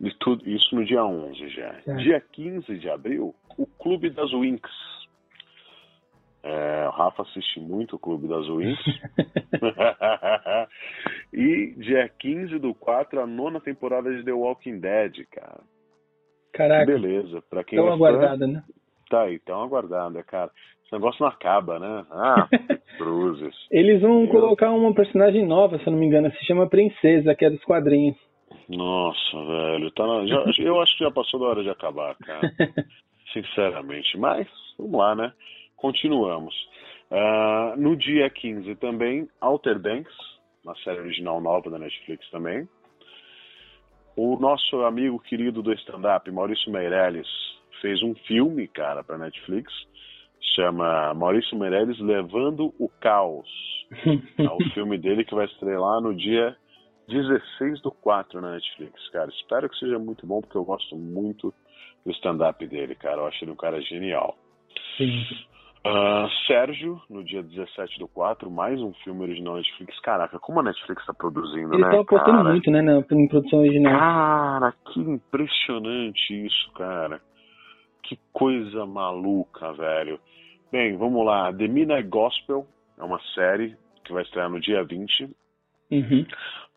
E 0.00 0.10
tudo, 0.18 0.48
isso 0.48 0.74
no 0.74 0.84
dia 0.84 1.04
11 1.04 1.48
já. 1.48 1.72
Certo. 1.82 2.02
Dia 2.02 2.20
15 2.32 2.78
de 2.78 2.90
abril, 2.90 3.34
o 3.56 3.66
Clube 3.66 4.10
das 4.10 4.32
Winx. 4.32 4.68
É, 6.46 6.86
o 6.88 6.90
Rafa 6.90 7.22
assiste 7.22 7.58
muito 7.58 7.96
o 7.96 7.98
Clube 7.98 8.28
das 8.28 8.46
Winx. 8.46 8.78
e 11.32 11.74
dia 11.78 12.08
15 12.18 12.58
do 12.58 12.74
4, 12.74 13.20
a 13.20 13.26
nona 13.26 13.60
temporada 13.60 14.14
de 14.14 14.22
The 14.24 14.32
Walking 14.32 14.78
Dead, 14.78 15.24
cara. 15.30 15.60
Caraca, 16.52 16.86
Beleza, 16.86 17.42
pra 17.50 17.64
quem 17.64 17.78
tão 17.78 17.88
é 17.88 17.92
aguardada, 17.92 18.46
né? 18.46 18.62
tá 19.10 19.22
aí, 19.22 19.38
tão 19.40 19.62
aguardada, 19.62 20.22
cara. 20.22 20.50
Esse 20.84 20.92
negócio 20.92 21.22
não 21.22 21.28
acaba, 21.28 21.78
né? 21.78 22.06
Ah, 22.10 22.48
cruzes. 22.98 23.54
Eles 23.70 24.00
vão 24.02 24.22
Eu- 24.24 24.28
colocar 24.28 24.70
uma 24.70 24.94
personagem 24.94 25.46
nova, 25.46 25.78
se 25.78 25.86
eu 25.86 25.92
não 25.92 25.98
me 25.98 26.06
engano, 26.06 26.30
se 26.32 26.44
chama 26.44 26.68
Princesa, 26.68 27.34
que 27.34 27.44
é 27.44 27.50
dos 27.50 27.64
quadrinhos. 27.64 28.16
Nossa, 28.68 29.36
velho, 29.46 29.90
tá 29.92 30.06
na- 30.06 30.26
já- 30.26 30.44
eu 30.58 30.80
acho 30.80 30.96
que 30.96 31.04
já 31.04 31.10
passou 31.10 31.40
da 31.40 31.46
hora 31.46 31.62
de 31.62 31.70
acabar, 31.70 32.14
cara. 32.16 32.40
Sinceramente. 33.32 34.16
Mas, 34.18 34.46
vamos 34.78 34.98
lá, 34.98 35.14
né? 35.14 35.32
Continuamos. 35.84 36.54
Ah, 37.10 37.74
no 37.76 37.94
dia 37.94 38.30
15 38.30 38.74
também, 38.76 39.28
Outer 39.38 39.78
Banks, 39.78 40.14
uma 40.64 40.74
série 40.76 41.00
original 41.00 41.42
nova 41.42 41.68
da 41.68 41.78
Netflix 41.78 42.26
também. 42.30 42.66
O 44.16 44.38
nosso 44.38 44.80
amigo 44.80 45.18
querido 45.18 45.62
do 45.62 45.74
stand-up, 45.74 46.30
Maurício 46.30 46.72
Meirelles, 46.72 47.28
fez 47.82 48.02
um 48.02 48.14
filme, 48.26 48.66
cara, 48.66 49.04
pra 49.04 49.18
Netflix. 49.18 49.70
Chama 50.54 51.12
Maurício 51.12 51.54
Meirelles 51.58 52.00
Levando 52.00 52.72
o 52.78 52.88
Caos. 52.88 53.46
É 54.38 54.48
o 54.48 54.64
filme 54.72 54.96
dele 54.96 55.22
que 55.22 55.34
vai 55.34 55.44
estrelar 55.44 56.00
no 56.00 56.14
dia 56.14 56.56
16 57.08 57.82
do 57.82 57.90
4 57.90 58.40
na 58.40 58.52
Netflix, 58.52 59.06
cara. 59.10 59.28
Espero 59.28 59.68
que 59.68 59.78
seja 59.78 59.98
muito 59.98 60.26
bom, 60.26 60.40
porque 60.40 60.56
eu 60.56 60.64
gosto 60.64 60.96
muito 60.96 61.52
do 62.06 62.10
stand-up 62.12 62.66
dele, 62.66 62.94
cara. 62.94 63.20
Eu 63.20 63.26
acho 63.26 63.44
ele 63.44 63.52
um 63.52 63.56
cara 63.56 63.82
genial. 63.82 64.34
Sim. 64.96 65.22
Ah, 65.86 66.26
Sérgio, 66.46 66.98
no 67.10 67.22
dia 67.22 67.42
17 67.42 67.98
do 67.98 68.08
4, 68.08 68.50
mais 68.50 68.80
um 68.80 68.94
filme 69.04 69.20
original 69.20 69.56
Netflix. 69.56 70.00
Caraca, 70.00 70.38
como 70.38 70.60
a 70.60 70.62
Netflix 70.62 71.04
tá 71.04 71.12
produzindo, 71.12 71.74
Eles 71.74 71.80
né? 71.80 71.88
estão 71.88 72.00
apostando 72.00 72.38
cara? 72.38 72.50
muito, 72.50 72.70
né, 72.70 72.80
na, 72.80 72.98
em 73.00 73.28
produção 73.28 73.58
original. 73.58 73.98
Cara, 73.98 74.72
que 74.86 75.00
impressionante 75.00 76.46
isso, 76.46 76.72
cara. 76.72 77.20
Que 78.02 78.18
coisa 78.32 78.86
maluca, 78.86 79.74
velho. 79.74 80.18
Bem, 80.72 80.96
vamos 80.96 81.24
lá. 81.24 81.52
The 81.52 81.68
Midnight 81.68 82.08
Gospel 82.08 82.66
é 82.98 83.04
uma 83.04 83.20
série 83.34 83.76
que 84.04 84.12
vai 84.12 84.22
estrear 84.22 84.48
no 84.48 84.60
dia 84.60 84.82
20. 84.82 85.36
Uhum. 85.90 86.26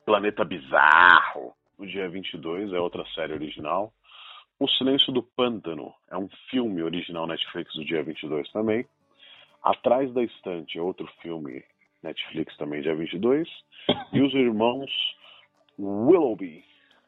Planeta 0.05 0.43
Bizarro, 0.43 1.53
no 1.79 1.87
dia 1.87 2.09
22, 2.09 2.73
é 2.73 2.79
outra 2.79 3.05
série 3.15 3.31
original. 3.31 3.93
O 4.59 4.67
Silêncio 4.67 5.13
do 5.13 5.23
Pântano 5.23 5.93
é 6.11 6.17
um 6.17 6.27
filme 6.49 6.83
original 6.83 7.25
Netflix 7.25 7.73
do 7.73 7.85
dia 7.85 8.03
22 8.03 8.51
também. 8.51 8.85
Atrás 9.63 10.11
da 10.13 10.23
Estante 10.23 10.77
é 10.77 10.81
outro 10.81 11.07
filme 11.21 11.63
Netflix 12.03 12.55
também 12.57 12.81
dia 12.81 12.95
22. 12.95 13.47
E 14.13 14.21
Os 14.21 14.33
Irmãos 14.33 14.91
Willoughby 15.79 16.63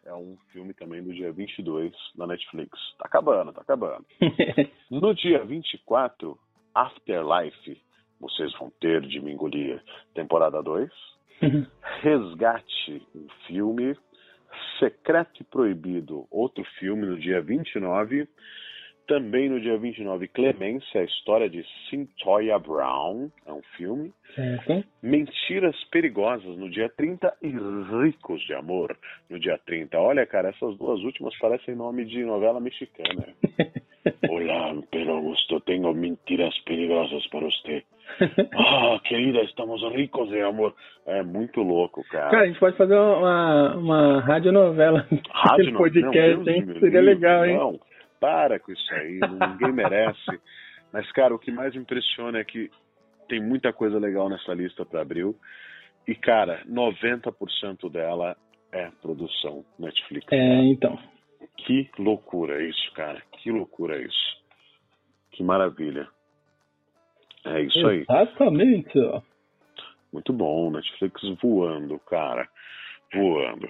é 0.05 0.13
um 0.13 0.38
filme 0.51 0.73
também 0.73 1.03
do 1.03 1.13
dia 1.13 1.31
22 1.31 1.93
na 2.15 2.27
Netflix. 2.27 2.71
Tá 2.97 3.05
acabando, 3.05 3.53
tá 3.53 3.62
acabando. 3.62 4.05
No 4.89 5.13
dia 5.13 5.43
24, 5.45 6.38
Afterlife, 6.73 7.81
Vocês 8.19 8.51
Vão 8.57 8.71
Ter 8.79 9.01
de 9.01 9.21
Me 9.21 9.31
Engolir, 9.33 9.83
temporada 10.13 10.62
2. 10.63 10.89
Resgate, 12.01 13.07
um 13.15 13.27
filme. 13.47 13.95
Secreto 14.79 15.41
e 15.41 15.43
Proibido, 15.43 16.25
outro 16.31 16.63
filme 16.79 17.05
no 17.05 17.19
dia 17.19 17.39
29. 17.39 18.27
Também 19.10 19.50
no 19.50 19.60
dia 19.60 19.76
29, 19.76 20.28
Clemência, 20.28 21.02
a 21.02 21.04
história 21.04 21.50
de 21.50 21.65
Cynthia 21.89 22.60
Brown, 22.60 23.32
é 23.43 23.52
um 23.52 23.63
filme. 23.76 24.13
certo. 24.36 24.86
Mentiras 25.02 25.76
Perigosas 25.86 26.56
no 26.60 26.69
dia 26.69 26.88
30 26.95 27.34
e 27.41 27.48
Ricos 27.48 28.39
de 28.45 28.54
Amor 28.54 28.95
no 29.28 29.39
dia 29.39 29.60
30. 29.65 29.98
Olha, 29.98 30.28
cara, 30.28 30.50
essas 30.50 30.78
duas 30.78 31.02
últimas 31.02 31.36
parecem 31.39 31.76
nome 31.76 32.06
de 32.06 32.24
novela 32.24 32.60
mexicana. 32.60 33.26
Olá, 34.30 34.76
pero 34.91 35.13
Augusto, 35.13 35.60
tenho 35.62 35.91
mentiras 35.91 36.56
perigosas 36.60 37.26
para 37.28 37.48
você. 37.48 37.84
Ah, 38.56 39.00
querida, 39.04 39.41
estamos 39.41 39.82
ricos 39.93 40.30
de 40.30 40.41
amor. 40.41 40.74
É 41.06 41.24
muito 41.24 41.62
louco, 41.62 42.04
cara. 42.10 42.30
Cara, 42.30 42.43
a 42.43 42.48
gente 42.48 42.60
pode 42.60 42.76
fazer 42.76 42.95
uma, 42.95 43.76
uma 43.76 44.19
radionovela. 44.22 45.08
Rádio 45.32 45.74
podcast, 45.78 46.43
não, 46.43 46.54
hein? 46.54 46.80
Seria 46.80 47.02
legal, 47.02 47.45
hein? 47.45 47.56
Não, 47.56 47.80
para 48.19 48.60
com 48.60 48.71
isso 48.71 48.93
aí, 48.93 49.19
ninguém 49.19 49.71
merece. 49.71 50.39
Mas, 50.91 51.10
cara, 51.12 51.34
o 51.34 51.39
que 51.39 51.51
mais 51.51 51.73
me 51.75 51.82
impressiona 51.82 52.39
é 52.39 52.43
que 52.43 52.69
tem 53.27 53.39
muita 53.39 53.71
coisa 53.71 53.99
legal 53.99 54.27
nessa 54.27 54.53
lista 54.53 54.86
para 54.86 55.01
abril. 55.01 55.36
E, 56.08 56.15
cara, 56.15 56.63
90% 56.65 57.91
dela 57.91 58.36
é 58.71 58.89
produção 59.01 59.63
Netflix. 59.77 60.27
É, 60.32 60.63
então. 60.63 60.97
Que 61.58 61.89
loucura 61.99 62.63
isso, 62.63 62.91
cara. 62.93 63.21
Que 63.34 63.51
loucura 63.51 64.01
isso. 64.01 64.39
Que 65.32 65.43
maravilha. 65.43 66.08
É 67.45 67.62
isso 67.62 67.86
aí. 67.88 68.01
Exatamente. 68.01 68.97
ó. 68.99 69.21
Muito 70.12 70.34
bom, 70.34 70.71
Netflix 70.71 71.21
voando, 71.41 71.99
cara. 71.99 72.47
Voando. 73.13 73.69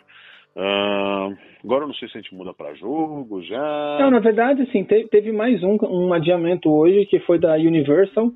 Ah, 0.55 1.29
agora 1.63 1.83
eu 1.83 1.87
não 1.87 1.93
sei 1.95 2.07
se 2.09 2.17
a 2.17 2.21
gente 2.21 2.35
muda 2.35 2.53
pra 2.53 2.73
jogo 2.73 3.41
já. 3.43 3.97
Não, 3.99 4.11
na 4.11 4.19
verdade, 4.19 4.63
assim, 4.63 4.83
te- 4.83 5.07
teve 5.09 5.31
mais 5.31 5.63
um, 5.63 5.77
um 5.83 6.13
adiamento 6.13 6.69
hoje, 6.69 7.05
que 7.05 7.19
foi 7.21 7.39
da 7.39 7.53
Universal, 7.55 8.31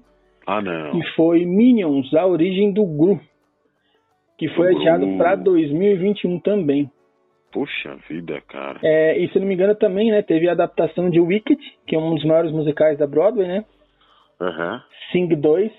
Ah, 0.48 0.62
não. 0.62 0.92
que 0.92 1.04
foi 1.16 1.46
Minions, 1.46 2.14
a 2.14 2.26
origem 2.26 2.72
do 2.72 2.86
Gru. 2.86 3.20
que 4.38 4.48
foi 4.50 4.76
adiado 4.76 5.06
para 5.18 5.36
2021 5.36 6.40
também. 6.40 6.90
Puxa 7.52 7.96
vida, 8.10 8.42
cara. 8.42 8.80
É, 8.84 9.18
e 9.20 9.30
se 9.30 9.40
não 9.40 9.46
me 9.46 9.54
engano 9.54 9.76
também, 9.76 10.10
né, 10.12 10.22
teve 10.24 10.50
a 10.50 10.54
adaptação 10.54 11.10
de 11.10 11.20
Wicked, 11.20 11.62
que 11.86 11.96
é 11.96 12.00
um 12.00 12.16
dos 12.16 12.26
maiores 12.26 12.52
musicais 12.52 12.98
da 12.98 13.06
Broadway, 13.06 13.48
né? 13.48 13.64
Aham. 14.42 14.74
Uhum. 14.74 14.80
Sing 15.12 15.28
2. 15.36 15.72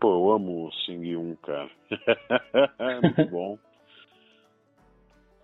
Pô, 0.00 0.08
eu 0.14 0.32
amo 0.32 0.66
o 0.68 0.72
Sing 0.84 1.16
1, 1.16 1.36
cara. 1.42 1.68
muito 3.02 3.30
bom. 3.30 3.58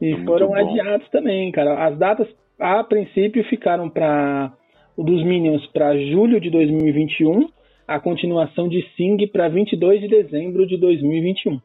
E 0.01 0.13
é 0.13 0.25
foram 0.25 0.55
adiados 0.55 1.09
também, 1.11 1.51
cara. 1.51 1.87
As 1.87 1.99
datas, 1.99 2.29
a 2.59 2.83
princípio, 2.85 3.45
ficaram 3.45 3.89
para 3.89 4.53
o 4.97 5.03
dos 5.03 5.23
Minions 5.25 5.67
para 5.69 5.97
julho 5.97 6.41
de 6.41 6.51
2021, 6.51 7.49
a 7.87 8.01
continuação 8.01 8.69
de 8.69 8.83
Sing 8.97 9.27
para 9.29 9.49
22 9.49 10.01
de 10.01 10.09
dezembro 10.09 10.67
de 10.67 10.77
2021. 10.77 11.61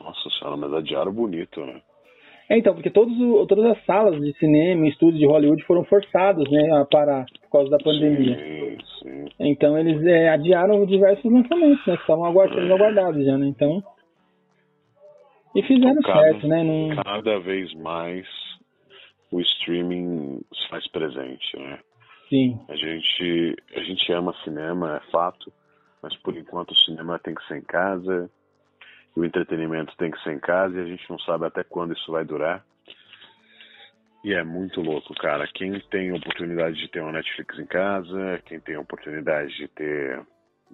Nossa 0.00 0.30
senhora, 0.30 0.56
mas 0.56 0.72
adiaram 0.72 1.12
bonito, 1.12 1.60
né? 1.64 1.80
É, 2.48 2.58
então, 2.58 2.74
porque 2.74 2.90
todos, 2.90 3.16
todas 3.48 3.64
as 3.64 3.84
salas 3.86 4.20
de 4.20 4.36
cinema 4.38 4.84
e 4.84 4.90
estúdios 4.90 5.18
de 5.18 5.26
Hollywood 5.26 5.62
foram 5.64 5.82
forçados 5.84 6.50
né, 6.50 6.70
a 6.72 6.84
parar 6.84 7.24
por 7.42 7.50
causa 7.50 7.70
da 7.70 7.78
pandemia. 7.78 8.36
Sim, 8.36 8.76
sim. 9.02 9.24
Então 9.40 9.78
eles 9.78 10.04
é, 10.04 10.28
adiaram 10.28 10.84
diversos 10.84 11.24
lançamentos, 11.24 11.86
né? 11.86 11.96
Que 11.96 12.02
estavam 12.02 12.26
aguardando, 12.26 12.70
é. 12.70 12.74
aguardados 12.74 13.24
já, 13.24 13.38
né? 13.38 13.46
Então. 13.46 13.82
E 15.54 15.62
fizeram 15.62 15.92
então, 15.92 16.12
cada, 16.12 16.32
certo, 16.32 16.48
né? 16.48 16.62
Num... 16.62 16.96
Cada 16.96 17.38
vez 17.40 17.72
mais 17.74 18.26
o 19.30 19.40
streaming 19.40 20.40
se 20.52 20.68
faz 20.68 20.86
presente, 20.88 21.56
né? 21.56 21.78
Sim. 22.28 22.58
A 22.68 22.76
gente, 22.76 23.56
a 23.74 23.80
gente 23.80 24.12
ama 24.12 24.34
cinema, 24.44 24.96
é 24.96 25.10
fato, 25.10 25.52
mas 26.02 26.16
por 26.18 26.36
enquanto 26.36 26.72
o 26.72 26.78
cinema 26.78 27.18
tem 27.18 27.34
que 27.34 27.46
ser 27.46 27.58
em 27.58 27.62
casa, 27.62 28.30
o 29.16 29.24
entretenimento 29.24 29.96
tem 29.96 30.10
que 30.10 30.22
ser 30.22 30.32
em 30.32 30.40
casa 30.40 30.76
e 30.76 30.80
a 30.80 30.86
gente 30.86 31.08
não 31.08 31.18
sabe 31.20 31.46
até 31.46 31.62
quando 31.62 31.94
isso 31.94 32.10
vai 32.10 32.24
durar. 32.24 32.64
E 34.24 34.32
é 34.32 34.42
muito 34.42 34.80
louco, 34.80 35.14
cara. 35.14 35.46
Quem 35.46 35.78
tem 35.90 36.10
oportunidade 36.12 36.76
de 36.76 36.88
ter 36.88 37.00
uma 37.00 37.12
Netflix 37.12 37.58
em 37.58 37.66
casa, 37.66 38.42
quem 38.46 38.58
tem 38.58 38.76
oportunidade 38.76 39.54
de 39.54 39.68
ter 39.68 40.20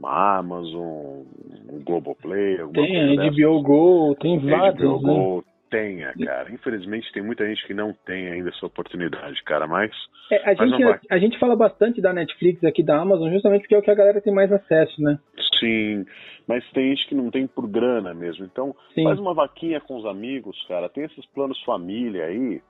uma 0.00 0.38
Amazon, 0.38 1.24
um 1.70 1.84
Globoplay, 1.84 2.60
alguma 2.60 2.86
tem, 2.86 3.16
coisa 3.16 3.30
Tem, 3.30 3.30
HBO 3.30 3.62
Go, 3.62 4.16
tem 4.18 4.38
vários, 4.38 4.80
HBO 4.80 5.06
né? 5.06 5.14
Go, 5.14 5.44
tenha, 5.70 6.12
cara. 6.24 6.50
Infelizmente 6.50 7.12
tem 7.12 7.22
muita 7.22 7.46
gente 7.46 7.66
que 7.66 7.74
não 7.74 7.94
tem 8.04 8.28
ainda 8.28 8.48
essa 8.48 8.66
oportunidade, 8.66 9.42
cara, 9.44 9.66
mas... 9.66 9.90
É, 10.32 10.50
a, 10.50 10.54
gente, 10.54 10.82
a, 10.84 11.00
a, 11.10 11.18
gente 11.18 11.38
fala 11.38 11.54
bastante 11.54 12.00
da 12.00 12.12
Netflix 12.12 12.64
aqui, 12.64 12.82
da 12.82 13.00
Amazon, 13.00 13.30
justamente 13.30 13.62
porque 13.62 13.74
é 13.74 13.78
o 13.78 13.82
que 13.82 13.90
a 13.90 13.94
galera 13.94 14.20
tem 14.20 14.32
mais 14.32 14.50
acesso, 14.50 15.00
né? 15.02 15.18
Sim, 15.58 16.04
mas 16.48 16.64
tem 16.72 16.88
gente 16.88 17.08
que 17.08 17.14
não 17.14 17.30
tem 17.30 17.46
por 17.46 17.68
grana 17.68 18.14
mesmo. 18.14 18.44
Então, 18.44 18.74
Sim. 18.94 19.04
faz 19.04 19.18
uma 19.18 19.34
vaquinha 19.34 19.80
com 19.80 19.96
os 19.96 20.06
amigos, 20.06 20.56
cara. 20.66 20.88
Tem 20.88 21.04
esses 21.04 21.26
planos 21.26 21.62
família 21.64 22.24
aí, 22.24 22.62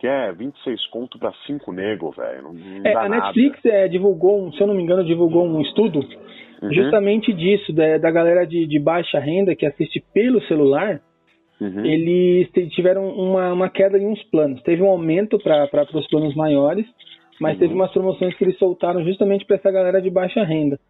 que 0.00 0.06
é 0.06 0.32
26 0.32 0.86
conto 0.88 1.18
pra 1.18 1.32
5 1.46 1.72
nego, 1.72 2.10
velho. 2.10 2.52
Não 2.52 2.82
é, 2.84 2.94
a. 2.94 3.08
Netflix 3.08 3.64
é, 3.64 3.86
divulgou, 3.86 4.42
um, 4.42 4.52
se 4.52 4.60
eu 4.60 4.66
não 4.66 4.74
me 4.74 4.82
engano, 4.82 5.04
divulgou 5.04 5.46
um 5.46 5.60
estudo 5.60 6.00
uhum. 6.62 6.72
justamente 6.72 7.32
disso, 7.32 7.72
da, 7.72 7.98
da 7.98 8.10
galera 8.10 8.46
de, 8.46 8.66
de 8.66 8.78
baixa 8.78 9.20
renda 9.20 9.54
que 9.54 9.66
assiste 9.66 10.02
pelo 10.12 10.42
celular 10.44 11.00
Uhum. 11.60 11.84
Eles 11.84 12.48
tiveram 12.70 13.06
uma, 13.08 13.52
uma 13.52 13.68
queda 13.68 13.98
em 13.98 14.06
uns 14.06 14.22
planos. 14.30 14.62
Teve 14.62 14.82
um 14.82 14.88
aumento 14.88 15.38
para 15.38 15.86
os 15.92 16.08
planos 16.08 16.34
maiores, 16.34 16.86
mas 17.38 17.54
uhum. 17.54 17.60
teve 17.60 17.74
umas 17.74 17.92
promoções 17.92 18.34
que 18.34 18.44
eles 18.44 18.58
soltaram 18.58 19.04
justamente 19.04 19.44
para 19.44 19.56
essa 19.56 19.70
galera 19.70 20.00
de 20.00 20.08
baixa 20.08 20.42
renda. 20.42 20.80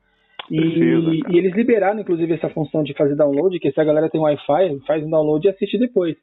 E, 0.48 0.56
Precisa, 0.56 1.32
e, 1.32 1.38
eles 1.38 1.54
liberaram, 1.54 2.00
inclusive, 2.00 2.32
essa 2.34 2.48
função 2.48 2.82
de 2.82 2.94
fazer 2.94 3.16
download, 3.16 3.58
que 3.58 3.70
se 3.70 3.80
a 3.80 3.84
galera 3.84 4.08
tem 4.08 4.20
Wi-Fi, 4.20 4.80
faz 4.86 5.04
um 5.04 5.10
download 5.10 5.46
e 5.46 5.50
assiste 5.50 5.76
depois. 5.76 6.16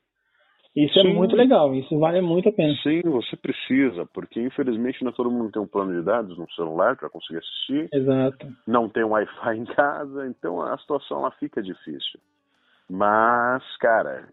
Isso 0.78 1.00
é 1.00 1.02
Sim. 1.02 1.10
é 1.10 1.14
muito 1.14 1.36
legal, 1.36 1.74
isso 1.74 1.98
vale 1.98 2.22
muito 2.22 2.50
a 2.50 2.52
pena. 2.52 2.72
Sim, 2.84 3.02
você 3.02 3.36
precisa, 3.36 4.06
porque 4.14 4.40
infelizmente 4.40 5.04
não 5.04 5.10
é 5.10 5.14
todo 5.14 5.32
mundo 5.32 5.52
tem 5.52 5.60
um 5.60 5.68
plano 5.68 5.92
de 5.92 6.06
dados 6.06 6.38
no 6.38 6.48
celular 6.52 6.96
para 6.96 7.10
conseguir 7.10 7.40
assistir. 7.40 7.90
Exato. 7.92 8.48
Não 8.68 8.88
tem 8.88 9.04
Wi-Fi 9.04 9.58
em 9.58 9.66
casa, 9.66 10.28
então 10.28 10.62
a 10.62 10.78
situação 10.78 11.22
ela 11.22 11.32
fica 11.32 11.64
difícil. 11.64 12.20
Mas, 12.88 13.64
cara, 13.78 14.30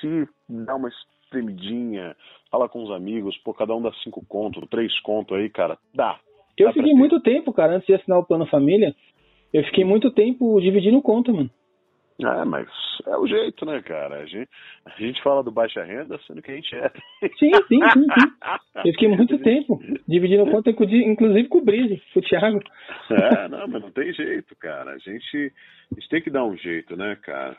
se 0.00 0.26
dá 0.48 0.76
uma 0.76 0.88
espremidinha, 0.88 2.16
fala 2.50 2.66
com 2.66 2.82
os 2.82 2.90
amigos, 2.90 3.36
pô, 3.44 3.52
cada 3.52 3.76
um 3.76 3.82
dá 3.82 3.92
cinco 4.02 4.24
conto, 4.26 4.66
três 4.66 4.98
conto 5.00 5.34
aí, 5.34 5.50
cara, 5.50 5.76
dá. 5.94 6.18
Eu 6.56 6.68
dá 6.68 6.72
fiquei 6.72 6.94
muito 6.94 7.20
tempo, 7.20 7.52
cara, 7.52 7.76
antes 7.76 7.86
de 7.86 7.92
assinar 7.92 8.18
o 8.18 8.24
plano 8.24 8.46
família, 8.46 8.94
eu 9.52 9.62
fiquei 9.64 9.84
muito 9.84 10.10
tempo 10.10 10.58
dividindo 10.58 11.02
conta, 11.02 11.30
mano. 11.30 11.50
É, 12.22 12.44
mas 12.44 12.68
é 13.06 13.16
o 13.16 13.26
jeito, 13.26 13.64
né, 13.64 13.80
cara? 13.82 14.16
A 14.16 14.26
gente, 14.26 14.48
a 14.84 14.90
gente 15.00 15.22
fala 15.22 15.42
do 15.42 15.50
baixa 15.50 15.82
renda, 15.82 16.18
sendo 16.26 16.42
que 16.42 16.50
a 16.50 16.54
gente 16.54 16.74
é. 16.74 16.90
Sim, 17.38 17.50
sim, 17.68 17.80
sim, 17.92 18.02
sim. 18.02 18.30
Eu 18.84 18.92
fiquei 18.92 19.08
muito 19.08 19.38
tempo 19.38 19.80
dividindo 20.06 20.50
conta, 20.50 20.70
inclusive 20.70 21.48
com 21.48 21.58
o 21.58 21.64
Brise, 21.64 22.02
com 22.12 22.20
o 22.20 22.22
Thiago. 22.22 22.60
É, 23.10 23.48
não, 23.48 23.66
mas 23.68 23.82
não 23.82 23.90
tem 23.90 24.12
jeito, 24.12 24.54
cara. 24.56 24.92
A 24.92 24.98
gente, 24.98 25.52
a 25.90 25.94
gente 25.94 26.08
tem 26.08 26.22
que 26.22 26.30
dar 26.30 26.44
um 26.44 26.56
jeito, 26.56 26.96
né, 26.96 27.16
cara? 27.22 27.56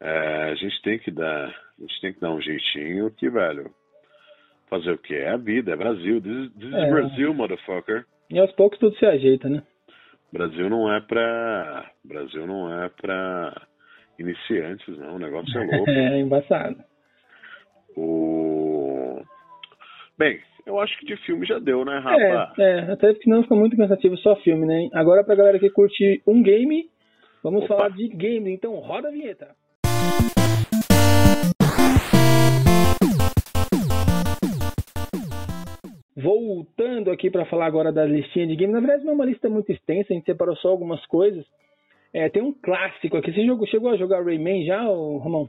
É, 0.00 0.50
a 0.50 0.54
gente 0.54 0.80
tem 0.82 0.98
que 0.98 1.10
dar, 1.10 1.48
a 1.48 1.82
gente 1.82 2.00
tem 2.00 2.12
que 2.12 2.20
dar 2.20 2.32
um 2.32 2.40
jeitinho 2.40 3.10
que, 3.10 3.28
velho, 3.28 3.70
fazer 4.68 4.92
o 4.92 4.98
que? 4.98 5.14
É 5.14 5.30
a 5.30 5.36
vida, 5.36 5.72
é 5.72 5.76
Brasil. 5.76 6.20
This, 6.20 6.52
this 6.54 6.72
é. 6.72 6.84
is 6.84 6.90
Brasil, 6.90 7.34
motherfucker. 7.34 8.06
E 8.30 8.38
aos 8.38 8.52
poucos 8.52 8.78
tudo 8.78 8.96
se 8.96 9.04
ajeita, 9.04 9.48
né? 9.48 9.62
Brasil 10.32 10.70
não 10.70 10.92
é 10.92 11.00
pra. 11.00 11.90
Brasil 12.04 12.46
não 12.46 12.82
é 12.82 12.88
pra 12.88 13.66
iniciantes, 14.18 14.98
não. 14.98 15.16
O 15.16 15.18
negócio 15.18 15.58
é 15.58 15.64
louco. 15.64 15.90
é 15.90 16.20
embaçado. 16.20 16.76
O... 17.96 19.20
Bem, 20.16 20.40
eu 20.66 20.78
acho 20.78 20.96
que 20.98 21.06
de 21.06 21.16
filme 21.24 21.46
já 21.46 21.58
deu, 21.58 21.84
né, 21.84 21.98
Rafa? 21.98 22.52
É, 22.58 22.62
é 22.62 22.92
até 22.92 23.12
porque 23.12 23.28
não 23.28 23.42
fica 23.42 23.54
muito 23.54 23.76
cansativo 23.76 24.16
só 24.18 24.36
filme, 24.36 24.66
né? 24.66 24.88
Agora 24.92 25.24
pra 25.24 25.34
galera 25.34 25.58
que 25.58 25.70
curte 25.70 26.22
um 26.26 26.42
game, 26.42 26.88
vamos 27.42 27.64
Opa. 27.64 27.76
falar 27.76 27.88
de 27.90 28.08
game. 28.08 28.52
Então 28.52 28.74
roda 28.76 29.08
a 29.08 29.10
vinheta. 29.10 29.48
Voltando 36.22 37.10
aqui 37.10 37.30
para 37.30 37.46
falar 37.46 37.66
agora 37.66 37.92
da 37.92 38.04
listinha 38.04 38.46
de 38.46 38.56
games, 38.56 38.74
na 38.74 38.80
verdade 38.80 39.04
não 39.04 39.12
é 39.12 39.14
uma 39.14 39.24
lista 39.24 39.48
muito 39.48 39.70
extensa, 39.70 40.12
a 40.12 40.16
gente 40.16 40.26
separou 40.26 40.56
só 40.56 40.68
algumas 40.68 41.04
coisas. 41.06 41.44
É, 42.12 42.28
tem 42.28 42.42
um 42.42 42.52
clássico 42.52 43.16
aqui. 43.16 43.32
Você 43.32 43.46
jogou, 43.46 43.66
chegou 43.66 43.90
a 43.90 43.96
jogar 43.96 44.24
Rayman 44.24 44.64
já, 44.64 44.80
Ramon? 44.80 45.48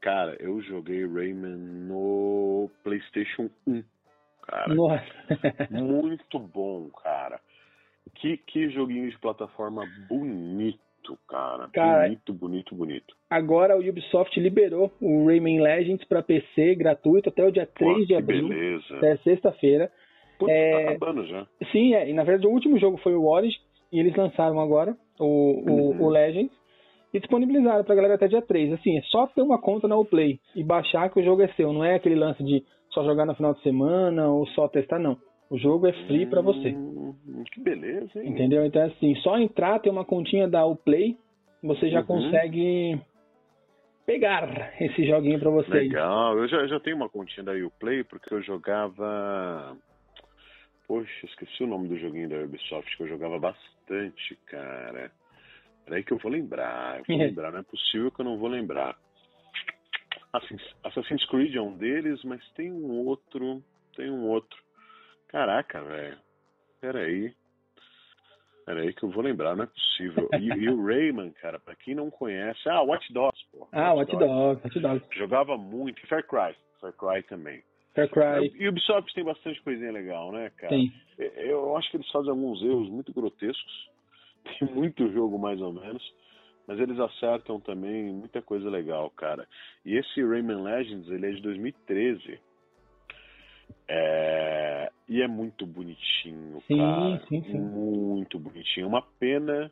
Cara, 0.00 0.36
eu 0.40 0.60
joguei 0.62 1.06
Rayman 1.06 1.56
no 1.56 2.70
PlayStation 2.82 3.48
1. 3.66 3.82
Cara. 4.42 4.74
Nossa. 4.74 5.04
muito 5.70 6.38
bom, 6.38 6.90
cara. 7.02 7.40
Que, 8.16 8.36
que 8.36 8.68
joguinho 8.70 9.08
de 9.08 9.18
plataforma 9.18 9.84
bonito 10.08 10.80
cara. 11.28 11.68
cara. 11.72 12.04
Bonito, 12.04 12.32
bonito, 12.32 12.74
bonito. 12.74 13.16
Agora 13.28 13.76
o 13.76 13.88
Ubisoft 13.88 14.38
liberou 14.38 14.92
o 15.00 15.26
Rayman 15.26 15.60
Legends 15.60 16.04
para 16.04 16.22
PC 16.22 16.74
gratuito 16.74 17.28
até 17.28 17.44
o 17.44 17.50
dia 17.50 17.66
3 17.66 17.92
Pô, 17.92 18.04
de 18.04 18.14
abril. 18.14 18.48
Beleza. 18.48 18.96
Até 18.96 19.16
sexta-feira. 19.18 19.90
Putz, 20.44 20.52
é... 20.52 20.84
tá 20.84 20.90
acabando 20.90 21.26
já. 21.26 21.46
Sim, 21.70 21.94
é. 21.94 22.08
E 22.08 22.12
na 22.12 22.24
verdade 22.24 22.46
o 22.46 22.50
último 22.50 22.78
jogo 22.78 22.98
foi 22.98 23.14
o 23.14 23.26
Origin 23.26 23.58
e 23.92 23.98
eles 23.98 24.14
lançaram 24.16 24.60
agora 24.60 24.96
o, 25.18 25.24
o, 25.24 25.90
uhum. 25.90 26.02
o 26.02 26.08
Legends 26.08 26.52
e 27.12 27.20
disponibilizaram 27.20 27.84
pra 27.84 27.94
galera 27.94 28.14
até 28.14 28.26
dia 28.26 28.42
3. 28.42 28.72
Assim, 28.72 28.96
é 28.96 29.02
só 29.02 29.26
ter 29.26 29.42
uma 29.42 29.60
conta 29.60 29.86
na 29.86 29.96
Uplay 29.96 30.38
e 30.56 30.64
baixar 30.64 31.10
que 31.10 31.20
o 31.20 31.24
jogo 31.24 31.42
é 31.42 31.48
seu. 31.48 31.72
Não 31.72 31.84
é 31.84 31.94
aquele 31.94 32.14
lance 32.14 32.42
de 32.42 32.64
só 32.90 33.04
jogar 33.04 33.26
no 33.26 33.34
final 33.34 33.54
de 33.54 33.62
semana 33.62 34.28
ou 34.28 34.46
só 34.48 34.68
testar, 34.68 34.98
não. 34.98 35.16
O 35.50 35.58
jogo 35.58 35.86
é 35.86 35.92
free 36.06 36.24
para 36.24 36.40
você. 36.40 36.70
Hum, 36.70 37.14
que 37.52 37.60
beleza, 37.60 38.10
hein? 38.16 38.30
Entendeu? 38.30 38.64
Então, 38.64 38.82
assim, 38.86 39.14
só 39.16 39.38
entrar, 39.38 39.80
ter 39.80 39.90
uma 39.90 40.04
continha 40.04 40.48
da 40.48 40.64
Uplay, 40.64 41.14
você 41.62 41.90
já 41.90 42.00
uhum. 42.00 42.06
consegue 42.06 42.98
pegar 44.06 44.72
esse 44.80 45.04
joguinho 45.04 45.38
para 45.38 45.50
você. 45.50 45.70
Legal, 45.70 46.38
eu 46.38 46.48
já, 46.48 46.66
já 46.66 46.80
tenho 46.80 46.96
uma 46.96 47.08
continha 47.08 47.44
da 47.44 47.52
Uplay 47.52 48.02
porque 48.04 48.32
eu 48.32 48.40
jogava. 48.42 49.76
Poxa, 50.92 51.24
esqueci 51.24 51.64
o 51.64 51.66
nome 51.66 51.88
do 51.88 51.96
joguinho 51.96 52.28
da 52.28 52.36
Ubisoft 52.36 52.94
que 52.98 53.02
eu 53.02 53.08
jogava 53.08 53.38
bastante, 53.38 54.36
cara. 54.44 55.10
Peraí 55.86 56.04
que 56.04 56.12
eu 56.12 56.18
vou 56.18 56.30
lembrar. 56.30 56.98
Eu 56.98 57.04
vou 57.08 57.16
lembrar, 57.28 57.50
não 57.50 57.60
é 57.60 57.62
possível 57.62 58.10
que 58.10 58.20
eu 58.20 58.26
não 58.26 58.36
vou 58.36 58.50
lembrar. 58.50 58.94
Assassin's 60.84 61.24
Creed 61.30 61.54
é 61.54 61.62
um 61.62 61.78
deles, 61.78 62.22
mas 62.24 62.46
tem 62.50 62.70
um 62.70 63.06
outro. 63.06 63.64
Tem 63.96 64.10
um 64.10 64.28
outro. 64.28 64.62
Caraca, 65.28 65.82
velho. 65.82 66.18
Peraí. 66.78 67.34
Peraí 68.66 68.92
que 68.92 69.02
eu 69.02 69.10
vou 69.12 69.22
lembrar, 69.22 69.56
não 69.56 69.64
é 69.64 69.68
possível. 69.68 70.28
E, 70.38 70.46
e, 70.46 70.68
o 70.68 70.84
Rayman, 70.84 71.32
cara, 71.40 71.58
pra 71.58 71.74
quem 71.74 71.94
não 71.94 72.10
conhece. 72.10 72.68
Ah, 72.68 72.82
Watch 72.82 73.10
Dogs, 73.14 73.42
pô. 73.50 73.66
Ah, 73.72 73.94
Watch, 73.94 74.12
Watch 74.12 74.26
Dogs. 74.26 74.62
Watch 74.62 74.78
Dogs. 74.78 75.18
Jogava 75.18 75.56
muito. 75.56 76.06
Far 76.06 76.22
Cry. 76.22 76.54
Far 76.82 76.92
Cry 76.92 77.22
também. 77.22 77.62
Far 77.94 78.08
Cry. 78.08 78.52
E 78.58 78.66
o 78.66 78.70
Ubisoft 78.70 79.12
tem 79.14 79.24
bastante 79.24 79.60
coisinha 79.62 79.92
legal, 79.92 80.32
né, 80.32 80.50
cara? 80.56 80.70
Tem. 80.70 80.92
Eu 81.18 81.76
acho 81.76 81.90
que 81.90 81.98
eles 81.98 82.10
fazem 82.10 82.30
alguns 82.30 82.62
erros 82.62 82.88
muito 82.88 83.12
grotescos. 83.12 83.90
Tem 84.58 84.68
muito 84.68 85.12
jogo, 85.12 85.38
mais 85.38 85.60
ou 85.60 85.72
menos. 85.72 86.02
Mas 86.66 86.80
eles 86.80 86.98
acertam 86.98 87.60
também 87.60 88.12
muita 88.12 88.42
coisa 88.42 88.68
legal, 88.68 89.10
cara. 89.10 89.46
E 89.84 89.96
esse 89.96 90.24
Rayman 90.24 90.62
Legends, 90.62 91.08
ele 91.10 91.26
é 91.26 91.30
de 91.30 91.42
2013. 91.42 92.40
É... 93.88 94.90
E 95.08 95.20
é 95.20 95.28
muito 95.28 95.66
bonitinho, 95.66 96.62
sim, 96.66 96.76
cara. 96.76 97.22
Sim, 97.28 97.42
sim. 97.42 97.58
Muito 97.58 98.38
bonitinho. 98.38 98.88
Uma 98.88 99.02
pena, 99.02 99.70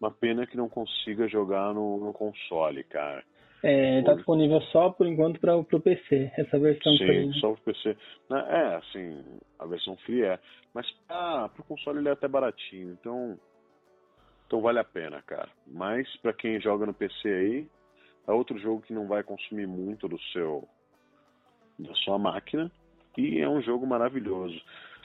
uma 0.00 0.10
pena 0.10 0.46
que 0.46 0.56
não 0.56 0.68
consiga 0.68 1.28
jogar 1.28 1.72
no, 1.72 1.98
no 1.98 2.12
console, 2.12 2.82
cara. 2.84 3.22
É, 3.62 4.02
tá 4.02 4.14
disponível 4.14 4.60
só 4.72 4.90
por 4.90 5.06
enquanto 5.06 5.40
para 5.40 5.56
o 5.56 5.64
PC, 5.64 6.30
essa 6.36 6.58
versão 6.58 6.92
Sim, 6.96 7.06
free. 7.06 7.40
só 7.40 7.52
pro 7.52 7.62
PC. 7.64 7.96
É, 8.30 8.74
assim, 8.76 9.24
a 9.58 9.66
versão 9.66 9.96
free 9.98 10.22
é. 10.22 10.38
Mas 10.74 10.86
ah, 11.08 11.48
pro 11.54 11.64
console 11.64 11.98
ele 11.98 12.08
é 12.08 12.12
até 12.12 12.28
baratinho, 12.28 12.92
então. 12.92 13.38
Então 14.46 14.60
vale 14.60 14.78
a 14.78 14.84
pena, 14.84 15.22
cara. 15.22 15.48
Mas 15.66 16.06
para 16.18 16.32
quem 16.32 16.60
joga 16.60 16.86
no 16.86 16.94
PC 16.94 17.28
aí, 17.28 17.68
é 18.28 18.32
outro 18.32 18.58
jogo 18.58 18.82
que 18.82 18.92
não 18.92 19.08
vai 19.08 19.22
consumir 19.22 19.66
muito 19.66 20.06
do 20.06 20.20
seu. 20.32 20.68
da 21.78 21.94
sua 21.96 22.18
máquina. 22.18 22.70
E 23.16 23.40
é 23.40 23.48
um 23.48 23.62
jogo 23.62 23.86
maravilhoso. 23.86 24.60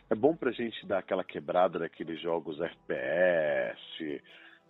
É 0.10 0.16
bom 0.16 0.36
pra 0.36 0.52
gente 0.52 0.86
dar 0.86 0.98
aquela 1.00 1.24
quebrada 1.24 1.80
daqueles 1.80 2.20
jogos 2.20 2.60
FPS. 2.60 3.80
Sim, 3.98 4.20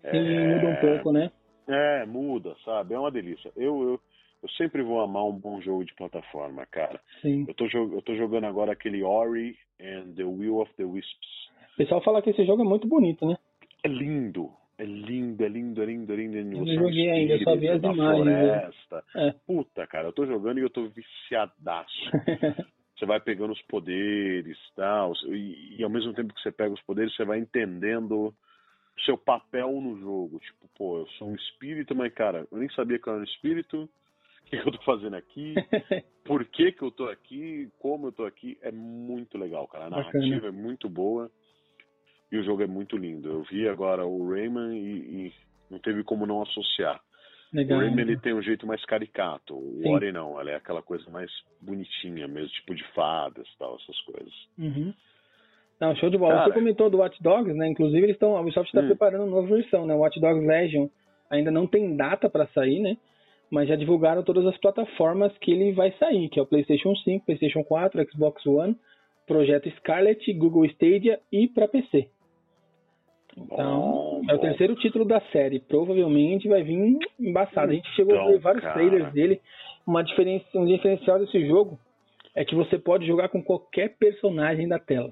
é... 0.04 0.56
muda 0.56 0.68
um 0.68 0.76
pouco, 0.76 1.12
né? 1.12 1.32
É, 1.72 2.06
muda, 2.06 2.56
sabe? 2.66 2.94
É 2.94 3.00
uma 3.00 3.12
delícia. 3.12 3.52
Eu, 3.56 3.82
eu, 3.82 4.00
eu 4.44 4.50
sempre 4.58 4.82
vou 4.82 5.02
amar 5.02 5.26
um 5.26 5.38
bom 5.38 5.62
jogo 5.62 5.86
de 5.86 5.94
plataforma, 5.96 6.66
cara. 6.66 7.00
Sim. 7.22 7.46
Eu 7.48 7.54
tô, 7.54 7.66
eu 7.66 8.02
tô 8.02 8.16
jogando 8.16 8.46
agora 8.46 8.74
aquele 8.74 9.04
Ori 9.04 9.56
and 9.80 10.14
the 10.16 10.24
Will 10.24 10.60
of 10.60 10.72
the 10.76 10.84
Wisps. 10.84 11.50
O 11.74 11.78
pessoal 11.78 12.02
fala 12.04 12.22
que 12.22 12.32
esse 12.32 12.46
jogo 12.46 12.62
é 12.62 12.66
muito 12.66 12.88
bonito, 12.88 13.26
né? 13.26 13.38
É 13.84 13.88
lindo. 13.88 14.50
É 14.78 14.84
lindo, 14.84 15.44
é 15.44 15.48
lindo, 15.48 15.82
é 15.82 15.86
lindo, 15.86 16.12
é 16.12 16.16
lindo. 16.16 16.38
É 16.38 16.42
lindo. 16.42 16.58
Eu 16.58 16.66
não 16.66 16.74
joguei 16.74 17.10
ainda, 17.10 17.34
eu 17.36 17.44
só 17.44 17.56
vi 17.56 17.70
as 17.70 17.84
imagens. 17.84 18.24
Floresta. 18.24 19.04
É. 19.16 19.32
Puta, 19.46 19.88
cara, 19.88 20.08
eu 20.08 20.14
tô 20.14 20.26
jogando 20.26 20.58
e 20.58 20.64
eu 20.64 20.70
tô 20.70 20.88
viciadaço. 20.88 22.12
você 22.98 23.06
vai 23.06 23.20
pegando 23.20 23.52
os 23.54 23.62
poderes 23.64 24.58
tal, 24.76 25.14
e, 25.28 25.78
e 25.80 25.84
ao 25.84 25.90
mesmo 25.90 26.14
tempo 26.14 26.34
que 26.34 26.42
você 26.42 26.52
pega 26.52 26.74
os 26.74 26.82
poderes, 26.82 27.16
você 27.16 27.26
vai 27.26 27.40
entendendo 27.40 28.34
seu 29.06 29.18
papel 29.18 29.72
no 29.82 30.00
jogo. 30.00 30.40
Tipo, 30.40 30.68
pô, 30.76 31.00
eu 31.00 31.08
sou 31.18 31.30
um 31.30 31.36
espírito, 31.36 31.96
mas, 31.96 32.14
cara, 32.14 32.48
eu 32.52 32.58
nem 32.58 32.70
sabia 32.72 33.00
que 33.00 33.08
eu 33.08 33.14
era 33.14 33.22
um 33.22 33.26
espírito. 33.26 33.84
O 33.84 34.50
que, 34.52 34.62
que 34.62 34.68
eu 34.68 34.72
tô 34.72 34.82
fazendo 34.84 35.16
aqui? 35.16 35.56
Por 36.26 36.46
que, 36.46 36.72
que 36.72 36.82
eu 36.82 36.92
tô 36.92 37.08
aqui? 37.08 37.70
Como 37.80 38.08
eu 38.08 38.12
tô 38.12 38.26
aqui? 38.26 38.58
É 38.62 38.72
muito 38.72 39.38
legal, 39.38 39.68
cara. 39.68 39.86
A 39.86 39.90
narrativa 39.90 40.36
Bacana. 40.36 40.48
é 40.48 40.52
muito 40.52 40.90
boa 40.90 41.32
e 42.32 42.38
o 42.38 42.44
jogo 42.44 42.64
é 42.64 42.68
muito 42.68 42.98
lindo. 42.98 43.30
Eu 43.30 43.44
vi 43.44 43.68
agora 43.68 44.06
o 44.06 44.30
Rayman 44.30 44.78
e, 44.78 45.28
e 45.28 45.34
não 45.70 45.80
teve 45.80 46.04
como 46.04 46.26
não 46.26 46.42
associar. 46.42 47.02
Legal. 47.54 47.78
O 47.78 47.82
Rayman 47.82 48.06
ele 48.06 48.20
tem 48.20 48.34
um 48.34 48.42
jeito 48.42 48.66
mais 48.66 48.84
caricato. 48.86 49.56
O 49.56 49.82
Sim. 49.82 49.90
Ori 49.90 50.12
não, 50.12 50.40
ela 50.40 50.52
é 50.52 50.56
aquela 50.56 50.82
coisa 50.82 51.10
mais 51.10 51.30
bonitinha 51.60 52.28
mesmo, 52.28 52.50
tipo 52.50 52.74
de 52.74 52.84
fadas 52.94 53.48
tal, 53.58 53.76
essas 53.76 54.00
coisas. 54.02 54.34
Uhum. 54.58 54.94
Não, 55.82 55.96
show 55.96 56.10
de 56.12 56.18
bola. 56.18 56.36
Cara. 56.36 56.46
Você 56.46 56.54
comentou 56.54 56.90
do 56.92 57.00
Watch 57.00 57.22
Dogs, 57.24 57.54
né? 57.58 57.68
Inclusive, 57.68 58.04
eles 58.04 58.16
estão, 58.16 58.38
a 58.38 58.42
Ubisoft 58.42 58.70
está 58.70 58.82
Hum. 58.82 58.88
preparando 58.88 59.24
uma 59.24 59.42
nova 59.42 59.48
versão, 59.56 59.86
né? 59.88 59.96
O 59.96 60.00
Watch 60.00 60.20
Dogs 60.20 60.46
Legion 60.46 60.88
ainda 61.30 61.50
não 61.50 61.66
tem 61.66 61.96
data 61.96 62.30
para 62.30 62.46
sair, 62.48 62.80
né? 62.80 62.96
Mas 63.50 63.68
já 63.68 63.76
divulgaram 63.76 64.24
todas 64.24 64.46
as 64.46 64.56
plataformas 64.60 65.36
que 65.40 65.52
ele 65.52 65.72
vai 65.74 65.92
sair, 65.94 66.30
que 66.30 66.40
é 66.40 66.44
o 66.44 66.46
PlayStation 66.46 66.96
5, 66.96 67.26
PlayStation 67.26 67.64
4, 67.64 68.10
Xbox 68.12 68.46
One, 68.46 68.78
Projeto 69.28 69.70
Scarlet, 69.78 70.32
Google 70.34 70.66
Stadia 70.66 71.20
e 71.32 71.48
para 71.48 71.68
PC. 71.68 72.08
Então, 73.38 73.80
Bom, 73.80 74.22
é 74.30 74.34
o 74.34 74.38
bom. 74.38 74.42
terceiro 74.42 74.76
título 74.76 75.06
da 75.06 75.22
série. 75.32 75.60
Provavelmente 75.60 76.48
vai 76.48 76.64
vir 76.64 76.98
embaçado. 77.20 77.72
A 77.72 77.76
gente 77.76 77.88
chegou 77.96 78.14
a 78.14 78.18
Então, 78.18 78.32
ver 78.32 78.40
vários 78.40 78.64
cara. 78.64 78.74
trailers 78.76 79.12
dele. 79.14 79.42
Uma 79.88 80.04
diferença, 80.04 80.46
um 80.56 80.66
diferencial 80.66 81.18
desse 81.20 81.46
jogo 81.48 81.80
é 82.36 82.44
que 82.46 82.54
você 82.56 82.78
pode 82.78 83.06
jogar 83.08 83.30
com 83.30 83.42
qualquer 83.44 83.96
personagem 83.98 84.68
da 84.68 84.78
tela. 84.80 85.12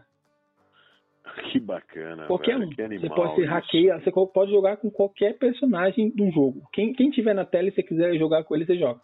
Que 1.52 1.60
bacana. 1.60 2.26
Qualquer 2.28 2.58
velho, 2.58 2.70
um. 2.70 2.76
Que 2.76 2.82
animal 2.82 3.10
Você 3.10 3.15
pode 3.15 3.36
ser 3.36 3.46
hackeia, 3.46 4.00
você 4.00 4.12
pode 4.12 4.52
jogar 4.52 4.78
com 4.78 4.92
qualquer 4.92 5.38
personagem 5.38 6.10
do 6.12 6.30
jogo. 6.32 6.62
Quem, 6.74 6.94
quem 6.94 7.10
tiver 7.10 7.34
na 7.34 7.46
tela 7.46 7.68
e 7.68 7.72
você 7.72 7.84
quiser 7.84 8.15
jogar 8.18 8.44
com 8.44 8.56
ele, 8.56 8.65
você 8.65 8.78
joga. 8.78 9.02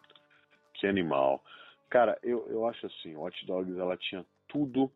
Que 0.75 0.87
animal. 0.87 1.41
Cara, 1.89 2.17
eu, 2.23 2.45
eu 2.49 2.67
acho 2.67 2.85
assim, 2.85 3.15
Watch 3.15 3.45
Dogs 3.45 3.77
ela 3.79 3.95
tinha 3.97 4.25
tudo, 4.47 4.91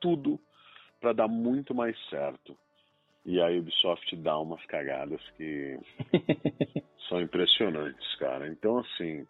tudo 0.00 0.38
pra 1.00 1.12
dar 1.12 1.28
muito 1.28 1.74
mais 1.74 1.96
certo. 2.08 2.56
E 3.24 3.40
a 3.40 3.48
Ubisoft 3.48 4.14
dá 4.16 4.38
umas 4.38 4.64
cagadas 4.66 5.20
que 5.36 5.78
são 7.08 7.22
impressionantes, 7.22 8.14
cara. 8.16 8.48
Então, 8.48 8.78
assim, 8.78 9.26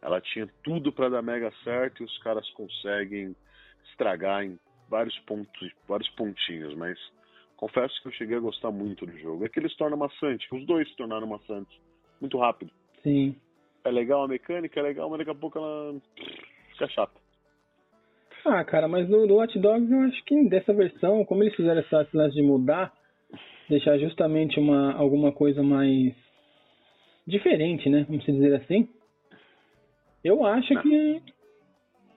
ela 0.00 0.20
tinha 0.20 0.48
tudo 0.62 0.92
pra 0.92 1.08
dar 1.08 1.22
mega 1.22 1.52
certo 1.64 2.02
e 2.02 2.06
os 2.06 2.18
caras 2.18 2.48
conseguem 2.50 3.34
estragar 3.90 4.44
em 4.44 4.58
vários 4.94 5.18
pontos, 5.20 5.72
vários 5.88 6.08
pontinhos, 6.10 6.72
mas 6.76 6.96
confesso 7.56 8.00
que 8.00 8.06
eu 8.06 8.12
cheguei 8.12 8.36
a 8.36 8.40
gostar 8.40 8.70
muito 8.70 9.04
do 9.04 9.18
jogo. 9.18 9.44
É 9.44 9.48
que 9.48 9.58
ele 9.58 9.68
se 9.68 9.76
torna 9.76 9.96
maçante, 9.96 10.46
os 10.52 10.64
dois 10.66 10.88
se 10.88 10.96
tornaram 10.96 11.26
maçantes 11.26 11.76
muito 12.20 12.38
rápido. 12.38 12.70
Sim. 13.02 13.34
É 13.84 13.90
legal 13.90 14.22
a 14.22 14.28
mecânica, 14.28 14.78
é 14.78 14.82
legal, 14.84 15.10
mas 15.10 15.18
daqui 15.18 15.32
a 15.32 15.34
pouco 15.34 15.58
ela 15.58 16.00
fica 16.70 16.88
chata. 16.90 17.12
Ah, 18.46 18.62
cara, 18.64 18.86
mas 18.86 19.08
no, 19.08 19.26
no 19.26 19.34
Watch 19.34 19.58
Dogs 19.58 19.90
eu 19.90 20.00
acho 20.02 20.24
que 20.24 20.48
dessa 20.48 20.72
versão, 20.72 21.24
como 21.24 21.42
eles 21.42 21.56
fizeram 21.56 21.80
essa, 21.80 22.08
lance 22.14 22.36
de 22.36 22.42
mudar, 22.42 22.92
deixar 23.68 23.98
justamente 23.98 24.60
uma, 24.60 24.92
alguma 24.92 25.32
coisa 25.32 25.60
mais 25.60 26.14
diferente, 27.26 27.88
né? 27.90 28.04
Vamos 28.08 28.24
dizer 28.24 28.54
assim. 28.54 28.88
Eu 30.22 30.46
acho 30.46 30.72
que 30.82 31.22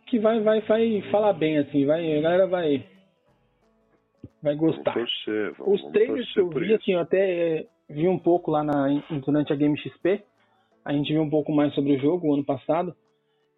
que 0.08 0.20
vai, 0.20 0.39
vai, 0.41 0.62
vai 0.62 1.02
falar 1.12 1.34
bem, 1.34 1.58
assim, 1.58 1.86
vai, 1.86 2.17
a 2.17 2.22
galera 2.22 2.48
vai 2.48 2.86
vai 4.41 4.56
gostar. 4.56 4.93
Vamos 4.93 5.10
torcer, 5.24 5.54
vamos, 5.54 5.82
Os 5.84 5.91
trailers 5.91 6.34
que 6.34 6.39
eu 6.39 6.50
vi, 6.50 6.74
assim, 6.74 6.93
eu 6.93 7.00
até 7.00 7.60
eh, 7.60 7.67
vi 7.89 8.08
um 8.08 8.20
pouco 8.20 8.52
lá 8.52 8.63
na, 8.63 8.88
durante 9.26 9.52
a 9.52 9.56
Game 9.56 9.78
XP. 9.78 10.24
A 10.86 10.93
gente 10.93 11.12
viu 11.12 11.22
um 11.22 11.30
pouco 11.30 11.52
mais 11.52 11.74
sobre 11.74 11.96
o 11.96 12.00
jogo 12.00 12.28
o 12.28 12.34
ano 12.34 12.46
passado. 12.46 12.96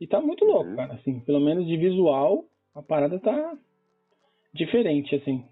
E 0.01 0.07
tá 0.07 0.19
muito 0.21 0.45
louco, 0.45 0.69
Uhum. 0.69 0.75
cara. 0.77 0.93
Assim, 0.93 1.19
pelo 1.19 1.39
menos 1.41 1.67
de 1.67 1.75
visual, 1.77 2.45
a 2.73 2.81
parada 2.81 3.19
tá 3.19 3.57
diferente, 4.53 5.15
assim. 5.15 5.45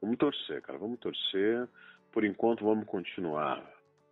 Vamos 0.00 0.16
torcer, 0.18 0.62
cara, 0.62 0.78
vamos 0.78 0.98
torcer. 1.00 1.68
Por 2.12 2.24
enquanto, 2.24 2.64
vamos 2.64 2.86
continuar 2.86 3.62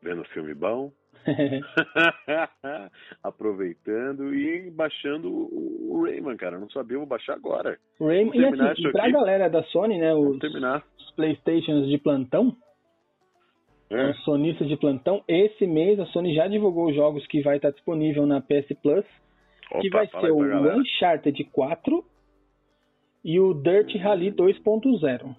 vendo 0.03 0.25
filme 0.27 0.55
bom, 0.55 0.91
aproveitando 3.23 4.35
e 4.35 4.71
baixando 4.71 5.29
o 5.31 6.03
Rayman, 6.05 6.37
cara. 6.37 6.57
Eu 6.57 6.61
não 6.61 6.71
sabia, 6.71 6.95
eu 6.97 7.01
vou 7.01 7.09
baixar 7.09 7.35
agora. 7.35 7.79
Rayman, 8.01 8.35
e 8.41 8.45
assim, 8.45 8.83
e 8.89 8.93
pra 8.93 9.03
aqui. 9.05 9.13
galera 9.13 9.49
da 9.49 9.63
Sony, 9.65 9.99
né, 9.99 10.15
os, 10.15 10.39
os 10.99 11.11
Playstations 11.17 11.89
de 11.89 11.99
plantão, 11.99 12.57
É. 13.91 14.11
os 14.11 14.25
sonistas 14.25 14.69
de 14.69 14.77
plantão, 14.77 15.23
esse 15.29 15.67
mês 15.67 15.99
a 16.01 16.07
Sony 16.07 16.35
já 16.35 16.47
divulgou 16.47 16.89
os 16.89 16.95
jogos 16.95 17.27
que 17.27 17.43
vai 17.43 17.57
estar 17.57 17.71
disponível 17.71 18.27
na 18.27 18.41
PS 18.41 18.69
Plus, 18.83 19.05
que 19.81 19.89
Opa, 19.89 19.99
vai 19.99 20.07
fala 20.09 20.27
ser 20.27 20.33
o 20.33 20.39
galera. 20.39 20.77
Uncharted 20.79 21.45
4 21.53 22.05
e 23.25 23.39
o 23.39 23.53
Dirt 23.55 23.95
Rally 23.97 24.33
2.0. 24.33 25.35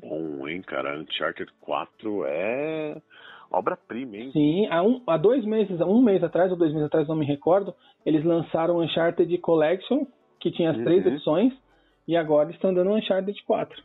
Bom, 0.00 0.46
hein, 0.48 0.62
cara. 0.62 0.98
Uncharted 0.98 1.50
4 1.60 2.24
é 2.26 2.96
obra-prima, 3.50 4.16
hein? 4.16 4.30
Sim, 4.32 4.66
há, 4.68 4.82
um, 4.82 5.02
há 5.06 5.16
dois 5.16 5.44
meses, 5.44 5.80
um 5.80 6.02
mês 6.02 6.22
atrás 6.22 6.50
ou 6.52 6.58
dois 6.58 6.72
meses 6.72 6.86
atrás, 6.86 7.08
não 7.08 7.16
me 7.16 7.24
recordo, 7.26 7.74
eles 8.04 8.24
lançaram 8.24 8.76
o 8.76 8.82
Uncharted 8.82 9.36
Collection, 9.38 10.06
que 10.40 10.50
tinha 10.50 10.70
as 10.70 10.76
três 10.82 11.04
Uhum. 11.04 11.12
edições, 11.12 11.52
e 12.06 12.16
agora 12.16 12.50
estão 12.50 12.72
dando 12.72 12.90
o 12.90 12.96
Uncharted 12.96 13.42
4. 13.44 13.82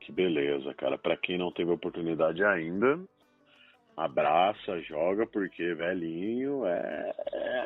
Que 0.00 0.12
beleza, 0.12 0.72
cara. 0.74 0.98
Pra 0.98 1.16
quem 1.16 1.38
não 1.38 1.52
teve 1.52 1.70
oportunidade 1.70 2.42
ainda, 2.44 2.98
abraça, 3.96 4.80
joga, 4.82 5.26
porque 5.26 5.74
velhinho 5.74 6.64
é. 6.66 7.12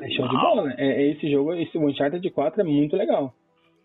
É 0.02 0.10
show 0.10 0.28
de 0.28 0.36
bola, 0.36 0.64
né? 0.64 0.74
É, 0.78 1.02
é 1.02 1.10
esse 1.12 1.30
jogo, 1.30 1.54
esse 1.54 1.76
Uncharted 1.78 2.28
4 2.30 2.60
é 2.60 2.64
muito 2.64 2.96
legal. 2.96 3.34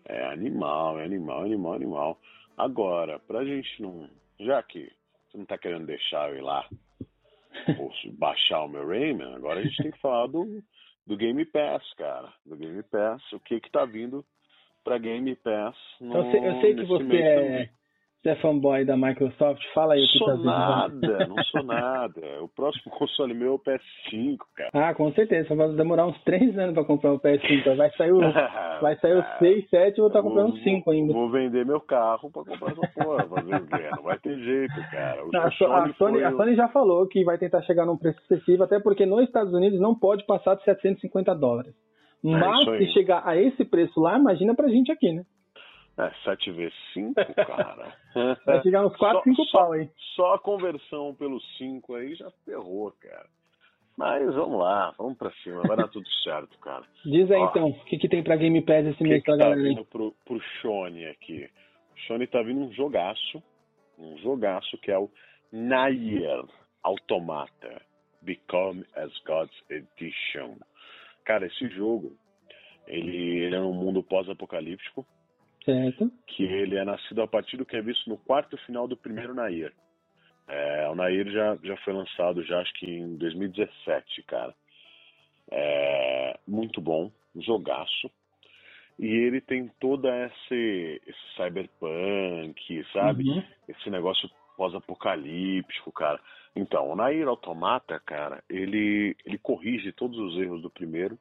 É 0.06 0.24
animal, 0.26 0.98
é 0.98 1.04
animal, 1.04 1.42
animal, 1.42 1.72
animal. 1.74 2.18
Agora, 2.58 3.18
pra 3.20 3.44
gente 3.44 3.80
não. 3.80 4.08
Já 4.40 4.62
que 4.62 4.90
você 5.28 5.38
não 5.38 5.44
tá 5.44 5.56
querendo 5.56 5.86
deixar 5.86 6.30
eu 6.30 6.38
ir 6.38 6.42
lá 6.42 6.68
ou 7.78 7.92
baixar 8.14 8.64
o 8.64 8.68
meu 8.68 8.86
Rayman, 8.86 9.34
agora 9.34 9.60
a 9.60 9.62
gente 9.62 9.82
tem 9.82 9.90
que 9.90 10.00
falar 10.00 10.26
do, 10.26 10.62
do 11.06 11.16
Game 11.16 11.44
Pass, 11.44 11.82
cara. 11.94 12.32
Do 12.44 12.56
Game 12.56 12.82
Pass, 12.84 13.22
o 13.32 13.40
que 13.40 13.60
que 13.60 13.70
tá 13.70 13.84
vindo 13.84 14.24
pra 14.84 14.98
Game 14.98 15.34
Pass 15.36 15.76
no, 16.00 16.16
eu 16.16 16.30
sei, 16.30 16.48
eu 16.48 16.60
sei 16.60 16.74
que 16.74 16.84
você 16.84 17.16
é. 17.16 17.70
Você 18.28 18.30
é 18.30 18.36
fanboy 18.36 18.84
da 18.84 18.96
Microsoft, 18.96 19.62
fala 19.74 19.94
aí 19.94 20.04
o 20.04 20.06
que 20.06 20.18
Sou 20.18 20.26
tá 20.26 20.36
nada, 20.36 21.26
não 21.26 21.42
sou 21.44 21.62
nada. 21.62 22.20
O 22.42 22.48
próximo 22.48 22.92
console 22.92 23.32
meu 23.32 23.52
é 23.52 23.54
o 23.54 23.58
PS5, 23.58 24.36
cara. 24.54 24.70
Ah, 24.74 24.94
com 24.94 25.10
certeza, 25.12 25.48
só 25.48 25.54
vai 25.54 25.68
demorar 25.70 26.06
uns 26.06 26.20
três 26.24 26.56
anos 26.58 26.74
pra 26.74 26.84
comprar 26.84 27.12
o 27.12 27.20
PS5, 27.20 27.76
vai 27.76 27.90
sair 27.92 28.12
o, 28.12 28.20
Vai 28.80 28.96
sair 28.96 29.18
os 29.18 29.38
6, 29.38 29.68
7 29.70 29.94
e 29.94 30.00
vou 30.00 30.06
estar 30.08 30.22
comprando 30.22 30.56
5 30.58 30.90
ainda. 30.90 31.12
Vou 31.12 31.30
vender 31.30 31.64
meu 31.64 31.80
carro 31.80 32.30
pra 32.30 32.44
comprar 32.44 32.72
essa 32.72 32.88
porra, 32.94 33.26
fazer 33.26 33.54
o 33.54 33.66
quê? 33.66 33.90
Não 33.96 34.02
vai 34.02 34.18
ter 34.18 34.38
jeito, 34.38 34.74
cara. 34.90 35.24
O 35.24 35.30
Não, 35.32 35.42
a, 35.42 35.50
Sony, 35.52 35.94
Sony, 35.94 36.24
a 36.24 36.32
Sony 36.32 36.54
já 36.54 36.68
falou 36.68 37.06
que 37.06 37.24
vai 37.24 37.38
tentar 37.38 37.62
chegar 37.62 37.86
num 37.86 37.96
preço 37.96 38.20
excessivo, 38.22 38.64
até 38.64 38.78
porque 38.78 39.06
nos 39.06 39.24
Estados 39.24 39.52
Unidos 39.52 39.80
não 39.80 39.94
pode 39.94 40.24
passar 40.26 40.54
de 40.54 40.64
750 40.64 41.34
dólares. 41.34 41.74
É 42.24 42.28
Mas 42.28 42.64
se 42.64 42.92
chegar 42.92 43.22
a 43.24 43.36
esse 43.36 43.64
preço 43.64 44.00
lá, 44.00 44.18
imagina 44.18 44.54
pra 44.54 44.68
gente 44.68 44.90
aqui, 44.90 45.12
né? 45.12 45.22
É, 45.98 46.10
7 46.22 46.52
vezes 46.52 46.74
5, 46.94 47.14
cara. 47.34 47.92
Vai 48.46 48.62
chegar 48.62 48.86
uns 48.86 48.96
4, 48.96 49.22
5 49.24 49.50
pau 49.50 49.72
aí. 49.72 49.90
Só 50.14 50.34
a 50.34 50.38
conversão 50.38 51.12
pelos 51.14 51.44
5 51.58 51.94
aí 51.96 52.14
já 52.14 52.30
ferrou, 52.44 52.92
cara. 53.00 53.26
Mas 53.96 54.32
vamos 54.32 54.60
lá, 54.60 54.94
vamos 54.96 55.18
pra 55.18 55.32
cima, 55.42 55.60
vai 55.62 55.76
dar 55.76 55.88
tudo 55.88 56.08
certo, 56.22 56.56
cara. 56.60 56.84
Diz 57.04 57.28
aí 57.32 57.40
Ó, 57.40 57.50
então, 57.50 57.68
o 57.70 57.84
que, 57.84 57.98
que 57.98 58.08
tem 58.08 58.22
pra 58.22 58.36
Game 58.36 58.62
Pass 58.62 58.86
esse 58.86 59.02
mês 59.02 59.24
pra 59.24 59.36
tá 59.36 59.44
galera 59.44 59.60
aí? 59.60 59.84
Pro, 59.86 60.14
pro 60.24 60.40
Shone 60.60 61.04
aqui. 61.06 61.50
O 61.96 62.00
Shone 62.02 62.28
tá 62.28 62.40
vindo 62.42 62.60
um 62.60 62.72
jogaço, 62.72 63.42
um 63.98 64.16
jogaço 64.18 64.78
que 64.78 64.92
é 64.92 64.98
o 64.98 65.10
Nair 65.50 66.44
Automata 66.84 67.82
Become 68.22 68.84
as 68.94 69.12
Gods 69.26 69.64
Edition. 69.68 70.54
Cara, 71.24 71.46
esse 71.46 71.68
jogo, 71.70 72.16
ele, 72.86 73.40
ele 73.40 73.56
é 73.56 73.60
um 73.60 73.74
mundo 73.74 74.00
pós-apocalíptico. 74.02 75.04
Certo. 75.68 76.10
Que 76.26 76.44
ele 76.44 76.78
é 76.78 76.84
nascido 76.84 77.20
a 77.20 77.28
partir 77.28 77.58
do 77.58 77.66
que 77.66 77.76
é 77.76 77.82
visto 77.82 78.08
no 78.08 78.16
quarto 78.16 78.56
final 78.64 78.88
do 78.88 78.96
primeiro 78.96 79.34
Nair. 79.34 79.70
É, 80.48 80.88
o 80.88 80.94
Nair 80.94 81.30
já, 81.30 81.58
já 81.62 81.76
foi 81.78 81.92
lançado, 81.92 82.42
já 82.42 82.58
acho 82.58 82.72
que 82.72 82.86
em 82.90 83.18
2017, 83.18 84.22
cara. 84.22 84.54
É, 85.50 86.38
muito 86.48 86.80
bom, 86.80 87.12
jogaço. 87.36 88.10
E 88.98 89.06
ele 89.06 89.42
tem 89.42 89.70
toda 89.78 90.08
esse, 90.24 91.02
esse 91.06 91.36
cyberpunk, 91.36 92.86
sabe? 92.90 93.28
Uhum. 93.28 93.44
Esse 93.68 93.90
negócio 93.90 94.30
pós-apocalíptico, 94.56 95.92
cara. 95.92 96.18
Então, 96.56 96.88
o 96.88 96.96
Nair 96.96 97.28
Automata, 97.28 98.00
cara, 98.00 98.42
ele, 98.48 99.14
ele 99.22 99.36
corrige 99.36 99.92
todos 99.92 100.18
os 100.18 100.40
erros 100.40 100.62
do 100.62 100.70
primeiro. 100.70 101.18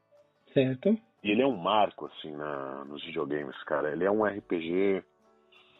Certo. 0.54 0.98
E 1.24 1.32
ele 1.32 1.42
é 1.42 1.48
um 1.48 1.58
marco, 1.58 2.06
assim, 2.06 2.32
na, 2.32 2.86
nos 2.86 3.04
videogames, 3.04 3.58
cara. 3.64 3.92
Ele 3.92 4.06
é 4.06 4.12
um 4.12 4.24
RPG 4.24 5.04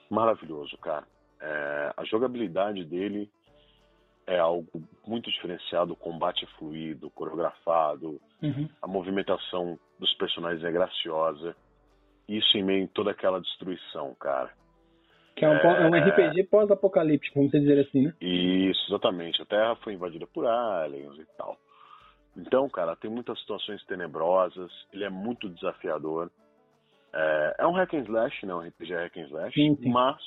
maravilhoso, 0.10 0.78
cara. 0.78 1.06
É, 1.40 1.94
a 1.96 2.04
jogabilidade 2.04 2.84
dele 2.84 3.30
é 4.26 4.40
algo 4.40 4.68
muito 5.06 5.32
diferenciado, 5.32 5.94
o 5.94 5.96
combate 5.96 6.44
é 6.44 6.48
fluido, 6.58 7.10
coreografado, 7.12 8.20
uhum. 8.42 8.68
a 8.82 8.88
movimentação 8.88 9.80
dos 10.00 10.14
personagens 10.16 10.64
é 10.64 10.72
graciosa. 10.72 11.56
Isso 12.28 12.58
em 12.58 12.64
meio 12.64 12.86
a 12.86 12.88
toda 12.88 13.12
aquela 13.12 13.40
destruição, 13.40 14.14
cara. 14.16 14.52
Que 15.34 15.46
é 15.46 15.50
um, 15.50 15.54
é... 15.54 15.88
um 15.88 15.96
RPG 15.96 16.44
pós-apocalíptico, 16.46 17.36
vamos 17.36 17.52
dizer 17.52 17.80
assim, 17.80 18.08
né? 18.08 18.14
Isso, 18.20 18.84
exatamente. 18.90 19.42
A 19.42 19.46
Terra 19.46 19.76
foi 19.78 19.94
invadida 19.94 20.28
por 20.28 20.46
aliens 20.46 21.18
e 21.18 21.26
tal. 21.38 21.58
Então, 22.38 22.70
cara, 22.70 22.96
tem 22.96 23.10
muitas 23.10 23.40
situações 23.40 23.84
tenebrosas, 23.86 24.72
ele 24.94 25.04
é 25.04 25.10
muito 25.10 25.50
desafiador. 25.50 26.30
É, 27.12 27.56
é 27.60 27.68
um 27.68 27.72
hack 27.72 27.96
and 27.96 28.04
slash, 28.04 28.46
né? 28.46 28.54
Um 28.54 28.60
RPG 28.60 28.94
hack 28.94 29.18
and 29.18 29.28
slash, 29.28 29.56
sim, 29.56 29.76
sim. 29.76 29.90
mas 29.90 30.22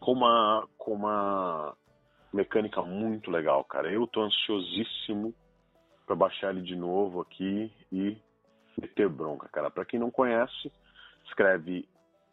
com 0.00 0.12
uma, 0.12 0.66
com 0.78 0.94
uma 0.94 1.76
mecânica 2.32 2.80
muito 2.82 3.30
legal, 3.30 3.62
cara. 3.64 3.92
Eu 3.92 4.06
tô 4.06 4.22
ansiosíssimo 4.22 5.34
para 6.06 6.16
baixar 6.16 6.48
ele 6.50 6.62
de 6.62 6.74
novo 6.74 7.20
aqui 7.20 7.70
e 7.92 8.16
meter 8.80 9.10
bronca, 9.10 9.46
cara. 9.48 9.70
Para 9.70 9.84
quem 9.84 10.00
não 10.00 10.10
conhece, 10.10 10.72
escreve 11.26 11.86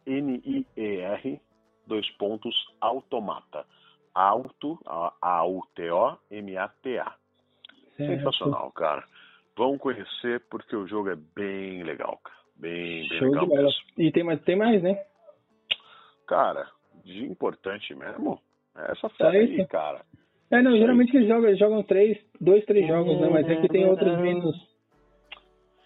N-I-E-R, 0.05 1.41
dois 1.85 2.09
pontos, 2.11 2.55
automata. 2.79 3.65
Auto, 4.13 4.77
A-U-T-O-M-A-T-A. 5.21 7.20
Sensacional, 8.07 8.71
cara. 8.71 9.03
Vão 9.55 9.77
conhecer 9.77 10.41
porque 10.49 10.75
o 10.75 10.87
jogo 10.87 11.09
é 11.09 11.15
bem 11.35 11.83
legal, 11.83 12.19
cara. 12.23 12.37
Bem, 12.55 13.07
bem 13.07 13.19
Show 13.19 13.29
legal 13.29 13.47
mesmo. 13.47 13.71
E 13.97 14.11
tem 14.11 14.23
mais, 14.23 14.41
tem 14.43 14.55
mais, 14.55 14.81
né? 14.81 15.03
Cara, 16.27 16.67
de 17.03 17.25
importante 17.25 17.93
mesmo, 17.95 18.39
é 18.75 18.91
essa 18.91 19.09
fera 19.09 19.31
aí, 19.31 19.65
cara. 19.67 20.01
É, 20.51 20.61
não, 20.61 20.75
geralmente 20.77 21.15
eles 21.15 21.27
jogam, 21.27 21.55
jogam 21.55 21.83
três, 21.83 22.17
dois, 22.39 22.63
três 22.65 22.85
jogos, 22.87 23.19
né? 23.19 23.29
Mas 23.29 23.49
é 23.49 23.55
que 23.55 23.69
tem 23.69 23.87
outros 23.87 24.17
menos. 24.19 24.55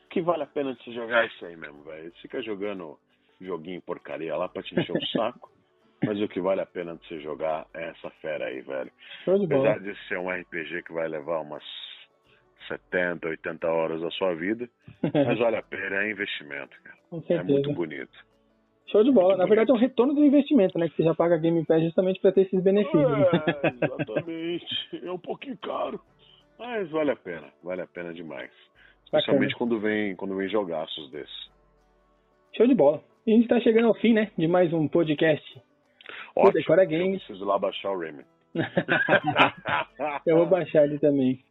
Que 0.09 0.21
vale 0.21 0.43
a 0.43 0.47
pena 0.47 0.73
de 0.73 0.93
jogar 0.93 1.25
isso 1.27 1.45
aí 1.45 1.55
mesmo, 1.55 1.83
velho. 1.83 2.11
Fica 2.21 2.41
jogando 2.41 2.97
joguinho 3.39 3.81
porcaria 3.81 4.35
lá 4.35 4.49
pra 4.49 4.63
te 4.63 4.77
encher 4.79 4.95
o 4.95 5.05
saco. 5.07 5.51
Mas 6.03 6.19
o 6.21 6.27
que 6.27 6.41
vale 6.41 6.61
a 6.61 6.65
pena 6.65 6.95
de 6.95 7.07
você 7.07 7.19
jogar 7.21 7.67
é 7.73 7.89
essa 7.89 8.09
fera 8.21 8.45
aí, 8.45 8.61
velho. 8.61 8.91
de 9.25 9.45
Apesar 9.45 9.79
de 9.79 9.95
ser 10.07 10.17
um 10.17 10.29
RPG 10.29 10.83
que 10.83 10.93
vai 10.93 11.07
levar 11.07 11.39
umas 11.39 11.63
70, 12.67 13.27
80 13.27 13.67
horas 13.67 14.01
da 14.01 14.11
sua 14.11 14.33
vida, 14.33 14.69
mas 15.01 15.39
vale 15.39 15.57
a 15.57 15.63
pena, 15.63 16.03
é 16.03 16.11
investimento, 16.11 16.75
cara. 16.83 16.97
Com 17.09 17.21
certeza. 17.21 17.41
É 17.41 17.43
muito 17.43 17.73
bonito. 17.73 18.25
Show 18.87 19.03
de 19.03 19.11
bola. 19.11 19.35
Na 19.35 19.45
verdade, 19.45 19.71
é 19.71 19.73
um 19.73 19.77
retorno 19.77 20.13
do 20.13 20.23
investimento, 20.23 20.77
né? 20.77 20.87
Que 20.87 20.97
você 20.97 21.03
já 21.03 21.15
paga 21.15 21.37
Game 21.37 21.65
Pass 21.65 21.81
justamente 21.81 22.19
para 22.19 22.31
ter 22.31 22.41
esses 22.41 22.61
benefícios. 22.61 23.03
É, 23.03 23.67
exatamente. 23.85 25.05
é 25.05 25.11
um 25.11 25.17
pouquinho 25.17 25.57
caro, 25.57 25.99
mas 26.59 26.89
vale 26.91 27.11
a 27.11 27.15
pena. 27.15 27.47
Vale 27.63 27.81
a 27.81 27.87
pena 27.87 28.13
demais. 28.13 28.51
Especialmente 29.05 29.55
quando 29.55 29.79
vem, 29.79 30.15
quando 30.15 30.35
vem 30.35 30.49
jogaços 30.49 31.09
desses. 31.11 31.49
Show 32.55 32.67
de 32.67 32.75
bola. 32.75 33.01
E 33.25 33.31
a 33.31 33.35
gente 33.35 33.45
está 33.45 33.59
chegando 33.59 33.87
ao 33.87 33.95
fim, 33.95 34.13
né? 34.13 34.31
De 34.37 34.47
mais 34.47 34.71
um 34.71 34.87
podcast. 34.87 35.61
Ótimo. 36.35 36.53
Decora 36.53 36.85
Games. 36.85 37.21
Eu 37.21 37.27
preciso 37.27 37.45
lá 37.45 37.57
baixar 37.57 37.91
o 37.91 37.99
Remy. 37.99 38.23
eu 40.25 40.37
vou 40.37 40.45
baixar 40.45 40.85
ele 40.85 40.99
também. 40.99 41.43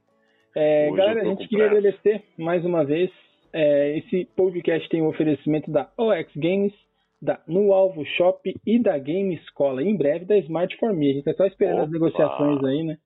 É, 0.55 0.91
galera, 0.91 1.23
a 1.23 1.25
gente 1.25 1.49
queria 1.49 1.67
agradecer 1.67 2.23
mais 2.39 2.65
uma 2.65 2.85
vez. 2.85 3.11
É, 3.53 3.99
esse 3.99 4.25
podcast 4.37 4.89
tem 4.89 5.03
um 5.03 5.09
oferecimento 5.09 5.71
da 5.71 5.89
OX 5.97 6.31
Games 6.37 6.73
da 7.21 7.41
No 7.47 7.73
Alvo 7.73 8.05
Shop 8.05 8.55
e 8.67 8.79
da 8.79 8.99
Game 8.99 9.35
Escola. 9.37 9.83
Em 9.83 9.97
breve 9.97 10.25
da 10.25 10.37
Smart 10.39 10.77
For 10.77 10.93
Me. 10.93 11.11
A 11.11 11.15
gente 11.15 11.25
tá 11.25 11.35
só 11.35 11.47
esperando 11.47 11.77
Opa. 11.77 11.85
as 11.85 11.91
negociações 11.91 12.65
aí, 12.65 12.83
né? 12.85 12.99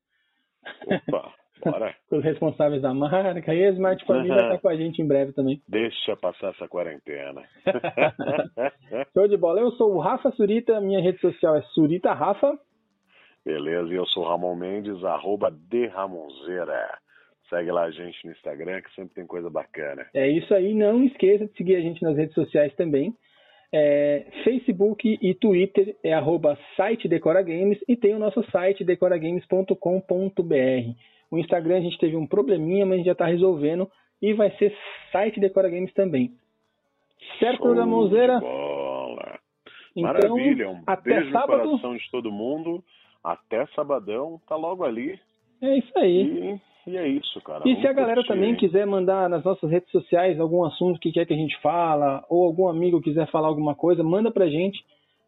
Opa, 0.87 1.33
bora. 1.65 1.95
com 2.11 2.17
os 2.19 2.25
responsáveis 2.25 2.83
da 2.83 2.93
marca. 2.93 3.55
E 3.55 3.65
a 3.65 3.71
Smart 3.71 4.05
For 4.05 4.23
Me 4.23 4.29
vai 4.29 4.39
estar 4.45 4.59
com 4.59 4.69
a 4.69 4.77
gente 4.77 5.01
em 5.01 5.07
breve 5.07 5.33
também. 5.33 5.63
Deixa 5.69 6.17
passar 6.17 6.51
essa 6.51 6.69
quarentena. 6.69 7.43
Show 9.15 9.29
de 9.29 9.37
bola. 9.37 9.61
Eu 9.61 9.71
sou 9.73 9.95
o 9.95 10.01
Rafa 10.01 10.31
Surita, 10.33 10.81
minha 10.81 11.01
rede 11.01 11.21
social 11.21 11.57
é 11.57 11.63
Surita 11.75 12.13
Rafa. 12.13 12.59
Beleza, 13.45 13.93
e 13.93 13.97
eu 13.97 14.05
sou 14.07 14.25
o 14.25 14.29
Ramon 14.29 14.57
Mendes, 14.57 15.03
arroba 15.05 15.51
de 15.51 15.87
Ramonzeira. 15.87 16.99
Segue 17.49 17.71
lá 17.71 17.85
a 17.85 17.91
gente 17.91 18.27
no 18.27 18.33
Instagram, 18.33 18.83
que 18.83 18.95
sempre 18.95 19.15
tem 19.15 19.27
coisa 19.27 19.49
bacana. 19.49 20.07
É 20.15 20.29
isso 20.29 20.53
aí. 20.55 20.75
Não 20.75 21.03
esqueça 21.05 21.47
de 21.47 21.53
seguir 21.55 21.77
a 21.77 21.81
gente 21.81 22.03
nas 22.03 22.17
redes 22.17 22.35
sociais 22.35 22.75
também. 22.75 23.15
É, 23.73 24.27
Facebook 24.45 25.19
e 25.21 25.35
Twitter 25.35 25.95
é 26.03 26.15
arroba 26.15 26.59
site 26.77 27.07
Decora 27.07 27.43
Games 27.43 27.79
e 27.87 27.97
tem 27.97 28.15
o 28.15 28.19
nosso 28.19 28.43
site 28.51 28.85
decoragames.com.br. 28.85 29.75
O 31.31 31.39
Instagram 31.39 31.77
a 31.77 31.81
gente 31.81 31.99
teve 31.99 32.17
um 32.17 32.27
probleminha, 32.27 32.87
mas 32.87 32.95
a 32.95 32.97
gente 32.97 33.07
já 33.07 33.13
está 33.13 33.27
resolvendo 33.27 33.91
e 34.23 34.33
vai 34.33 34.51
ser 34.57 34.75
site 35.13 35.39
Decora 35.39 35.69
Games 35.69 35.93
também. 35.93 36.33
Certo, 37.39 37.73
Ramonzeira? 37.73 38.41
Então, 39.95 40.03
Maravilha, 40.03 40.71
um 40.71 40.83
até 40.87 41.15
beijo 41.15 41.33
sábado. 41.33 41.65
no 41.65 41.71
coração 41.71 41.97
de 41.97 42.11
todo 42.11 42.31
mundo. 42.31 42.83
Até 43.23 43.67
sabadão, 43.69 44.41
tá 44.49 44.57
logo 44.57 44.85
ali. 44.85 45.19
É 45.61 45.79
isso 45.79 45.99
aí. 45.99 46.55
E 46.55 46.61
e 46.89 46.97
é 46.97 47.07
isso, 47.07 47.39
cara. 47.43 47.61
E 47.67 47.69
Vamos 47.69 47.81
se 47.83 47.87
a 47.87 47.93
galera 47.93 48.15
curtir, 48.15 48.29
também 48.29 48.51
hein? 48.51 48.57
quiser 48.57 48.87
mandar 48.87 49.29
nas 49.29 49.45
nossas 49.45 49.71
redes 49.71 49.91
sociais 49.91 50.41
algum 50.41 50.65
assunto 50.65 50.99
que 50.99 51.13
quer 51.13 51.27
que 51.27 51.35
a 51.35 51.37
gente 51.37 51.55
fala, 51.61 52.25
ou 52.31 52.47
algum 52.47 52.67
amigo 52.67 53.03
quiser 53.03 53.31
falar 53.31 53.49
alguma 53.49 53.75
coisa, 53.75 54.03
manda 54.03 54.31
pra 54.31 54.49
gente. 54.49 54.83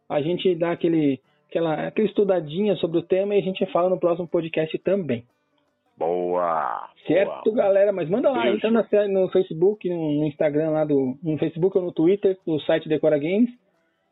A 0.09 0.19
gente 0.21 0.55
dá 0.55 0.71
aquele, 0.71 1.21
aquela, 1.47 1.87
aquela 1.87 2.07
estudadinha 2.07 2.75
sobre 2.77 2.97
o 2.97 3.03
tema 3.03 3.35
e 3.35 3.39
a 3.39 3.43
gente 3.43 3.63
fala 3.67 3.89
no 3.89 3.99
próximo 3.99 4.27
podcast 4.27 4.75
também. 4.79 5.23
Boa! 5.95 6.89
Certo, 7.05 7.43
boa. 7.51 7.57
galera? 7.57 7.91
Mas 7.91 8.09
manda 8.09 8.31
lá, 8.31 8.49
entra 8.49 8.71
no 9.07 9.29
Facebook, 9.29 9.87
no 9.87 10.25
Instagram 10.25 10.71
lá 10.71 10.83
do. 10.83 11.15
no 11.21 11.37
Facebook 11.37 11.77
ou 11.77 11.83
no 11.83 11.91
Twitter, 11.91 12.39
do 12.43 12.59
site 12.61 12.89
Decora 12.89 13.19
Games. 13.19 13.51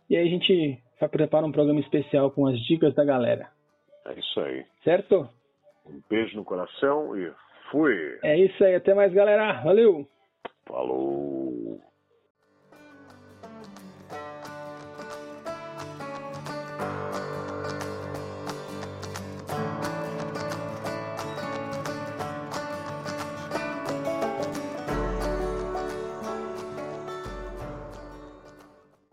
E 0.08 0.16
aí 0.16 0.28
a 0.28 0.30
gente 0.30 0.78
prepara 1.10 1.48
um 1.48 1.52
programa 1.52 1.80
especial 1.80 2.30
com 2.30 2.46
as 2.46 2.60
dicas 2.68 2.94
da 2.94 3.04
galera. 3.04 3.48
É 4.06 4.20
isso 4.20 4.40
aí. 4.40 4.64
Certo? 4.84 5.28
Um 5.90 6.02
beijo 6.10 6.36
no 6.36 6.46
coração 6.46 7.18
e 7.18 7.32
fui. 7.72 8.20
É 8.24 8.38
isso 8.38 8.64
aí. 8.64 8.76
Até 8.76 8.94
mais, 8.94 9.14
galera. 9.14 9.62
Valeu. 9.64 10.08
Falou. 10.66 11.82